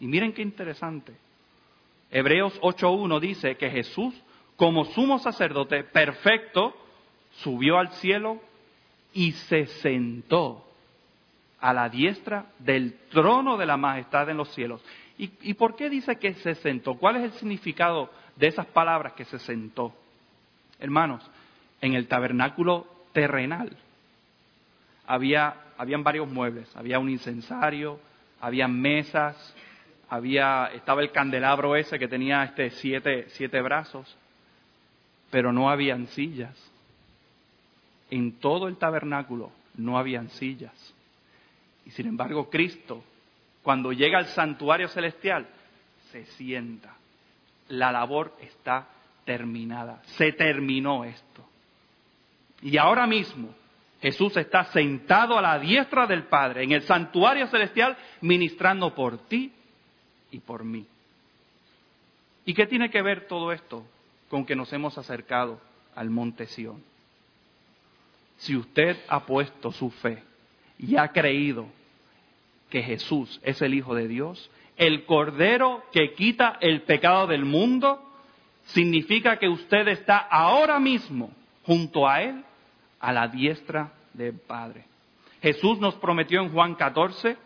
Y 0.00 0.06
miren 0.06 0.32
qué 0.32 0.42
interesante. 0.42 1.14
Hebreos 2.10 2.58
8.1 2.60 3.20
dice 3.20 3.56
que 3.56 3.70
Jesús, 3.70 4.14
como 4.56 4.84
sumo 4.86 5.18
sacerdote 5.18 5.84
perfecto, 5.84 6.76
subió 7.42 7.78
al 7.78 7.90
cielo 7.92 8.40
y 9.12 9.32
se 9.32 9.66
sentó 9.66 10.65
a 11.66 11.72
la 11.72 11.88
diestra 11.88 12.46
del 12.60 12.94
trono 13.10 13.56
de 13.56 13.66
la 13.66 13.76
majestad 13.76 14.30
en 14.30 14.36
los 14.36 14.54
cielos. 14.54 14.80
¿Y, 15.18 15.32
¿Y, 15.40 15.54
por 15.54 15.74
qué 15.74 15.90
dice 15.90 16.14
que 16.14 16.34
se 16.34 16.54
sentó? 16.54 16.94
¿Cuál 16.94 17.16
es 17.16 17.24
el 17.24 17.32
significado 17.32 18.08
de 18.36 18.46
esas 18.46 18.66
palabras 18.66 19.14
que 19.14 19.24
se 19.24 19.40
sentó? 19.40 19.92
Hermanos, 20.78 21.28
en 21.80 21.94
el 21.94 22.06
tabernáculo 22.06 22.86
terrenal 23.12 23.76
había, 25.08 25.56
habían 25.76 26.04
varios 26.04 26.30
muebles, 26.30 26.70
había 26.76 27.00
un 27.00 27.10
incensario, 27.10 27.98
había 28.40 28.68
mesas, 28.68 29.36
había, 30.08 30.66
estaba 30.72 31.02
el 31.02 31.10
candelabro 31.10 31.74
ese 31.74 31.98
que 31.98 32.06
tenía 32.06 32.44
este 32.44 32.70
siete, 32.70 33.26
siete 33.30 33.60
brazos, 33.60 34.16
pero 35.32 35.52
no 35.52 35.68
habían 35.68 36.06
sillas. 36.06 36.54
En 38.08 38.38
todo 38.38 38.68
el 38.68 38.76
tabernáculo 38.76 39.50
no 39.74 39.98
habían 39.98 40.28
sillas. 40.28 40.94
Y 41.86 41.90
sin 41.90 42.08
embargo, 42.08 42.50
Cristo, 42.50 43.02
cuando 43.62 43.92
llega 43.92 44.18
al 44.18 44.26
santuario 44.26 44.88
celestial, 44.88 45.46
se 46.10 46.26
sienta. 46.26 46.96
La 47.68 47.92
labor 47.92 48.36
está 48.40 48.88
terminada. 49.24 50.02
Se 50.16 50.32
terminó 50.32 51.04
esto. 51.04 51.48
Y 52.62 52.76
ahora 52.76 53.06
mismo, 53.06 53.54
Jesús 54.02 54.36
está 54.36 54.64
sentado 54.64 55.38
a 55.38 55.42
la 55.42 55.58
diestra 55.58 56.06
del 56.06 56.24
Padre 56.24 56.64
en 56.64 56.72
el 56.72 56.82
santuario 56.82 57.46
celestial 57.46 57.96
ministrando 58.20 58.94
por 58.94 59.18
ti 59.26 59.52
y 60.30 60.40
por 60.40 60.64
mí. 60.64 60.86
¿Y 62.44 62.54
qué 62.54 62.66
tiene 62.66 62.90
que 62.90 63.02
ver 63.02 63.26
todo 63.26 63.52
esto 63.52 63.86
con 64.28 64.44
que 64.44 64.56
nos 64.56 64.72
hemos 64.72 64.98
acercado 64.98 65.60
al 65.94 66.10
monte 66.10 66.46
Sión? 66.46 66.82
Si 68.38 68.56
usted 68.56 68.96
ha 69.08 69.24
puesto 69.24 69.72
su 69.72 69.90
fe 69.90 70.22
y 70.78 70.96
ha 70.96 71.08
creído 71.08 71.66
que 72.70 72.82
Jesús 72.82 73.40
es 73.42 73.62
el 73.62 73.74
Hijo 73.74 73.94
de 73.94 74.08
Dios, 74.08 74.50
el 74.76 75.04
Cordero 75.04 75.82
que 75.92 76.14
quita 76.14 76.58
el 76.60 76.82
pecado 76.82 77.26
del 77.26 77.44
mundo, 77.44 78.02
significa 78.66 79.38
que 79.38 79.48
usted 79.48 79.88
está 79.88 80.18
ahora 80.18 80.78
mismo 80.78 81.30
junto 81.64 82.08
a 82.08 82.22
Él 82.22 82.44
a 83.00 83.12
la 83.12 83.28
diestra 83.28 83.92
del 84.12 84.38
Padre. 84.38 84.84
Jesús 85.40 85.78
nos 85.78 85.94
prometió 85.96 86.40
en 86.40 86.52
Juan 86.52 86.74
14 86.74 87.36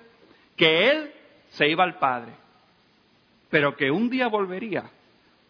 que 0.56 0.90
Él 0.90 1.12
se 1.50 1.68
iba 1.68 1.84
al 1.84 1.98
Padre, 1.98 2.32
pero 3.50 3.76
que 3.76 3.90
un 3.90 4.08
día 4.08 4.28
volvería 4.28 4.90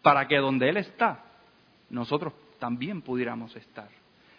para 0.02 0.26
que 0.26 0.38
donde 0.38 0.68
Él 0.68 0.78
está, 0.78 1.24
nosotros 1.90 2.32
también 2.58 3.02
pudiéramos 3.02 3.54
estar. 3.56 3.88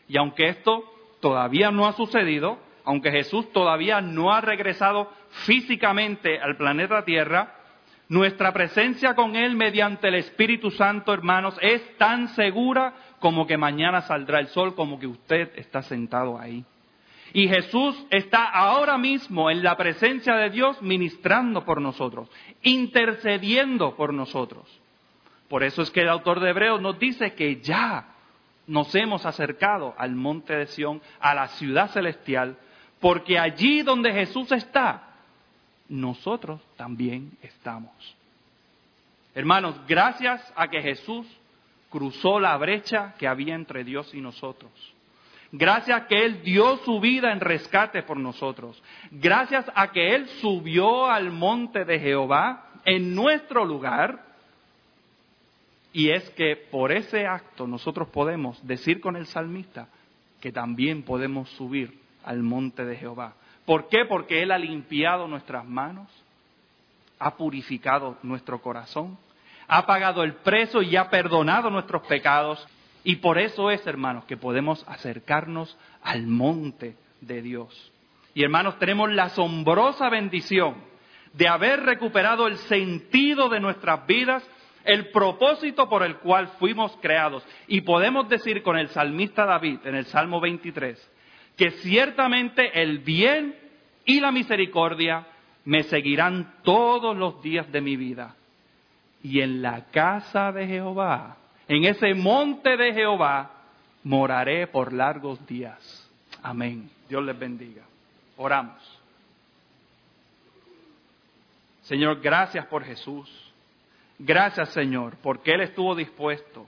Y 0.07 0.17
aunque 0.17 0.49
esto 0.49 0.83
todavía 1.21 1.71
no 1.71 1.87
ha 1.87 1.93
sucedido, 1.93 2.57
aunque 2.85 3.11
Jesús 3.11 3.51
todavía 3.51 4.01
no 4.01 4.33
ha 4.33 4.41
regresado 4.41 5.11
físicamente 5.45 6.39
al 6.39 6.57
planeta 6.57 7.03
Tierra, 7.03 7.55
nuestra 8.09 8.51
presencia 8.51 9.15
con 9.15 9.35
Él 9.35 9.55
mediante 9.55 10.09
el 10.09 10.15
Espíritu 10.15 10.69
Santo, 10.71 11.13
hermanos, 11.13 11.57
es 11.61 11.97
tan 11.97 12.27
segura 12.29 12.93
como 13.19 13.47
que 13.47 13.57
mañana 13.57 14.01
saldrá 14.01 14.39
el 14.39 14.47
sol, 14.47 14.75
como 14.75 14.99
que 14.99 15.07
usted 15.07 15.51
está 15.55 15.81
sentado 15.81 16.37
ahí. 16.37 16.65
Y 17.33 17.47
Jesús 17.47 18.05
está 18.09 18.43
ahora 18.49 18.97
mismo 18.97 19.49
en 19.49 19.63
la 19.63 19.77
presencia 19.77 20.35
de 20.35 20.49
Dios 20.49 20.81
ministrando 20.81 21.63
por 21.63 21.79
nosotros, 21.79 22.29
intercediendo 22.61 23.95
por 23.95 24.13
nosotros. 24.13 24.81
Por 25.47 25.63
eso 25.63 25.81
es 25.81 25.91
que 25.91 26.01
el 26.01 26.09
autor 26.09 26.41
de 26.41 26.49
Hebreos 26.49 26.81
nos 26.81 26.99
dice 26.99 27.33
que 27.33 27.61
ya 27.61 28.07
nos 28.67 28.93
hemos 28.95 29.25
acercado 29.25 29.95
al 29.97 30.15
monte 30.15 30.55
de 30.55 30.67
Sión, 30.67 31.01
a 31.19 31.33
la 31.33 31.47
ciudad 31.47 31.89
celestial, 31.91 32.57
porque 33.01 33.37
allí 33.37 33.81
donde 33.81 34.13
Jesús 34.13 34.51
está, 34.51 35.15
nosotros 35.89 36.61
también 36.77 37.31
estamos. 37.41 37.91
Hermanos, 39.33 39.75
gracias 39.87 40.41
a 40.55 40.69
que 40.69 40.81
Jesús 40.81 41.27
cruzó 41.89 42.39
la 42.39 42.55
brecha 42.57 43.15
que 43.17 43.27
había 43.27 43.55
entre 43.55 43.83
Dios 43.83 44.13
y 44.13 44.21
nosotros. 44.21 44.71
Gracias 45.51 46.03
a 46.03 46.07
que 46.07 46.23
Él 46.23 46.43
dio 46.43 46.77
su 46.77 46.99
vida 47.01 47.33
en 47.33 47.41
rescate 47.41 48.03
por 48.03 48.17
nosotros. 48.17 48.81
Gracias 49.09 49.65
a 49.75 49.91
que 49.91 50.15
Él 50.15 50.27
subió 50.39 51.07
al 51.07 51.31
monte 51.31 51.83
de 51.83 51.99
Jehová 51.99 52.69
en 52.85 53.13
nuestro 53.15 53.65
lugar. 53.65 54.27
Y 55.91 56.11
es 56.11 56.29
que 56.31 56.55
por 56.55 56.93
ese 56.93 57.25
acto 57.25 57.67
nosotros 57.67 58.07
podemos 58.09 58.65
decir 58.65 59.01
con 59.01 59.17
el 59.17 59.25
salmista 59.25 59.89
que 60.39 60.53
también 60.53 61.03
podemos 61.03 61.49
subir 61.51 62.00
al 62.23 62.43
monte 62.43 62.85
de 62.85 62.95
Jehová. 62.95 63.33
¿Por 63.65 63.89
qué? 63.89 64.05
Porque 64.05 64.41
Él 64.41 64.51
ha 64.51 64.57
limpiado 64.57 65.27
nuestras 65.27 65.65
manos, 65.65 66.09
ha 67.19 67.35
purificado 67.35 68.17
nuestro 68.23 68.61
corazón, 68.61 69.17
ha 69.67 69.85
pagado 69.85 70.23
el 70.23 70.33
precio 70.33 70.81
y 70.81 70.95
ha 70.95 71.09
perdonado 71.09 71.69
nuestros 71.69 72.01
pecados. 72.03 72.67
Y 73.03 73.17
por 73.17 73.37
eso 73.37 73.71
es, 73.71 73.85
hermanos, 73.87 74.25
que 74.25 74.37
podemos 74.37 74.83
acercarnos 74.87 75.77
al 76.03 76.27
monte 76.27 76.95
de 77.21 77.41
Dios. 77.41 77.91
Y 78.33 78.43
hermanos, 78.43 78.77
tenemos 78.79 79.11
la 79.11 79.23
asombrosa 79.25 80.09
bendición 80.09 80.75
de 81.33 81.47
haber 81.47 81.81
recuperado 81.81 82.47
el 82.47 82.57
sentido 82.57 83.49
de 83.49 83.59
nuestras 83.59 84.05
vidas, 84.05 84.43
el 84.83 85.09
propósito 85.11 85.87
por 85.87 86.03
el 86.03 86.17
cual 86.17 86.47
fuimos 86.59 86.97
creados. 87.01 87.45
Y 87.67 87.81
podemos 87.81 88.27
decir 88.27 88.63
con 88.63 88.77
el 88.77 88.89
salmista 88.89 89.45
David 89.45 89.79
en 89.85 89.95
el 89.95 90.05
Salmo 90.05 90.39
23, 90.41 91.10
que 91.57 91.71
ciertamente 91.71 92.81
el 92.81 92.99
bien 92.99 93.55
y 94.05 94.19
la 94.19 94.31
misericordia 94.31 95.27
me 95.65 95.83
seguirán 95.83 96.55
todos 96.63 97.15
los 97.15 97.41
días 97.41 97.71
de 97.71 97.81
mi 97.81 97.95
vida. 97.95 98.35
Y 99.23 99.41
en 99.41 99.61
la 99.61 99.85
casa 99.91 100.51
de 100.51 100.65
Jehová, 100.65 101.37
en 101.67 101.85
ese 101.85 102.13
monte 102.15 102.75
de 102.75 102.93
Jehová, 102.93 103.51
moraré 104.03 104.67
por 104.67 104.91
largos 104.91 105.45
días. 105.45 106.09
Amén. 106.41 106.89
Dios 107.07 107.23
les 107.23 107.37
bendiga. 107.37 107.83
Oramos. 108.37 108.81
Señor, 111.83 112.21
gracias 112.21 112.65
por 112.65 112.83
Jesús. 112.83 113.29
Gracias, 114.17 114.69
Señor, 114.69 115.17
porque 115.21 115.51
Él 115.51 115.61
estuvo 115.61 115.95
dispuesto 115.95 116.67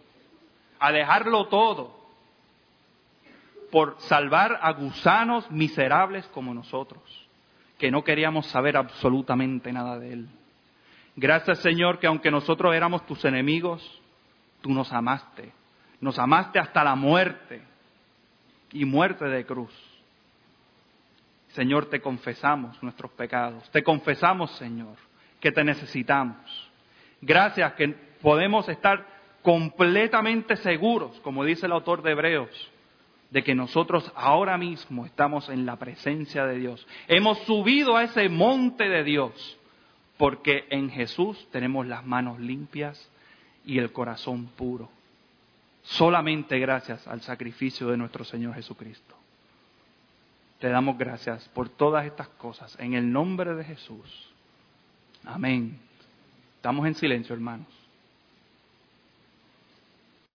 a 0.79 0.91
dejarlo 0.91 1.47
todo 1.47 2.02
por 3.73 3.99
salvar 4.01 4.59
a 4.61 4.71
gusanos 4.73 5.49
miserables 5.49 6.27
como 6.27 6.53
nosotros, 6.53 7.01
que 7.79 7.89
no 7.89 8.03
queríamos 8.03 8.45
saber 8.51 8.77
absolutamente 8.77 9.73
nada 9.73 9.97
de 9.97 10.13
Él. 10.13 10.29
Gracias 11.15 11.57
Señor 11.57 11.97
que 11.97 12.05
aunque 12.05 12.29
nosotros 12.29 12.75
éramos 12.75 13.03
tus 13.07 13.25
enemigos, 13.25 13.81
tú 14.61 14.69
nos 14.69 14.93
amaste, 14.93 15.51
nos 15.99 16.19
amaste 16.19 16.59
hasta 16.59 16.83
la 16.83 16.93
muerte 16.93 17.63
y 18.73 18.85
muerte 18.85 19.25
de 19.25 19.43
cruz. 19.43 19.73
Señor, 21.47 21.87
te 21.87 21.99
confesamos 21.99 22.77
nuestros 22.83 23.09
pecados, 23.13 23.67
te 23.71 23.81
confesamos, 23.81 24.51
Señor, 24.51 24.97
que 25.39 25.51
te 25.51 25.63
necesitamos. 25.63 26.69
Gracias 27.21 27.73
que 27.73 27.87
podemos 28.21 28.69
estar 28.69 29.03
completamente 29.41 30.57
seguros, 30.57 31.19
como 31.21 31.43
dice 31.43 31.65
el 31.65 31.71
autor 31.71 32.03
de 32.03 32.11
Hebreos, 32.11 32.69
de 33.33 33.43
que 33.43 33.55
nosotros 33.55 34.09
ahora 34.15 34.59
mismo 34.59 35.07
estamos 35.07 35.49
en 35.49 35.65
la 35.65 35.77
presencia 35.77 36.45
de 36.45 36.59
Dios. 36.59 36.85
Hemos 37.07 37.39
subido 37.39 37.97
a 37.97 38.03
ese 38.03 38.29
monte 38.29 38.87
de 38.87 39.03
Dios 39.03 39.57
porque 40.17 40.65
en 40.69 40.91
Jesús 40.91 41.47
tenemos 41.51 41.87
las 41.87 42.05
manos 42.05 42.39
limpias 42.39 43.09
y 43.65 43.79
el 43.79 43.91
corazón 43.91 44.45
puro. 44.55 44.91
Solamente 45.81 46.59
gracias 46.59 47.07
al 47.07 47.21
sacrificio 47.21 47.87
de 47.87 47.97
nuestro 47.97 48.23
Señor 48.23 48.53
Jesucristo. 48.53 49.15
Te 50.59 50.69
damos 50.69 50.95
gracias 50.99 51.49
por 51.55 51.69
todas 51.69 52.05
estas 52.05 52.27
cosas 52.27 52.77
en 52.79 52.93
el 52.93 53.11
nombre 53.11 53.55
de 53.55 53.63
Jesús. 53.63 54.29
Amén. 55.25 55.79
Estamos 56.57 56.85
en 56.85 56.93
silencio, 56.93 57.33
hermanos. 57.33 57.82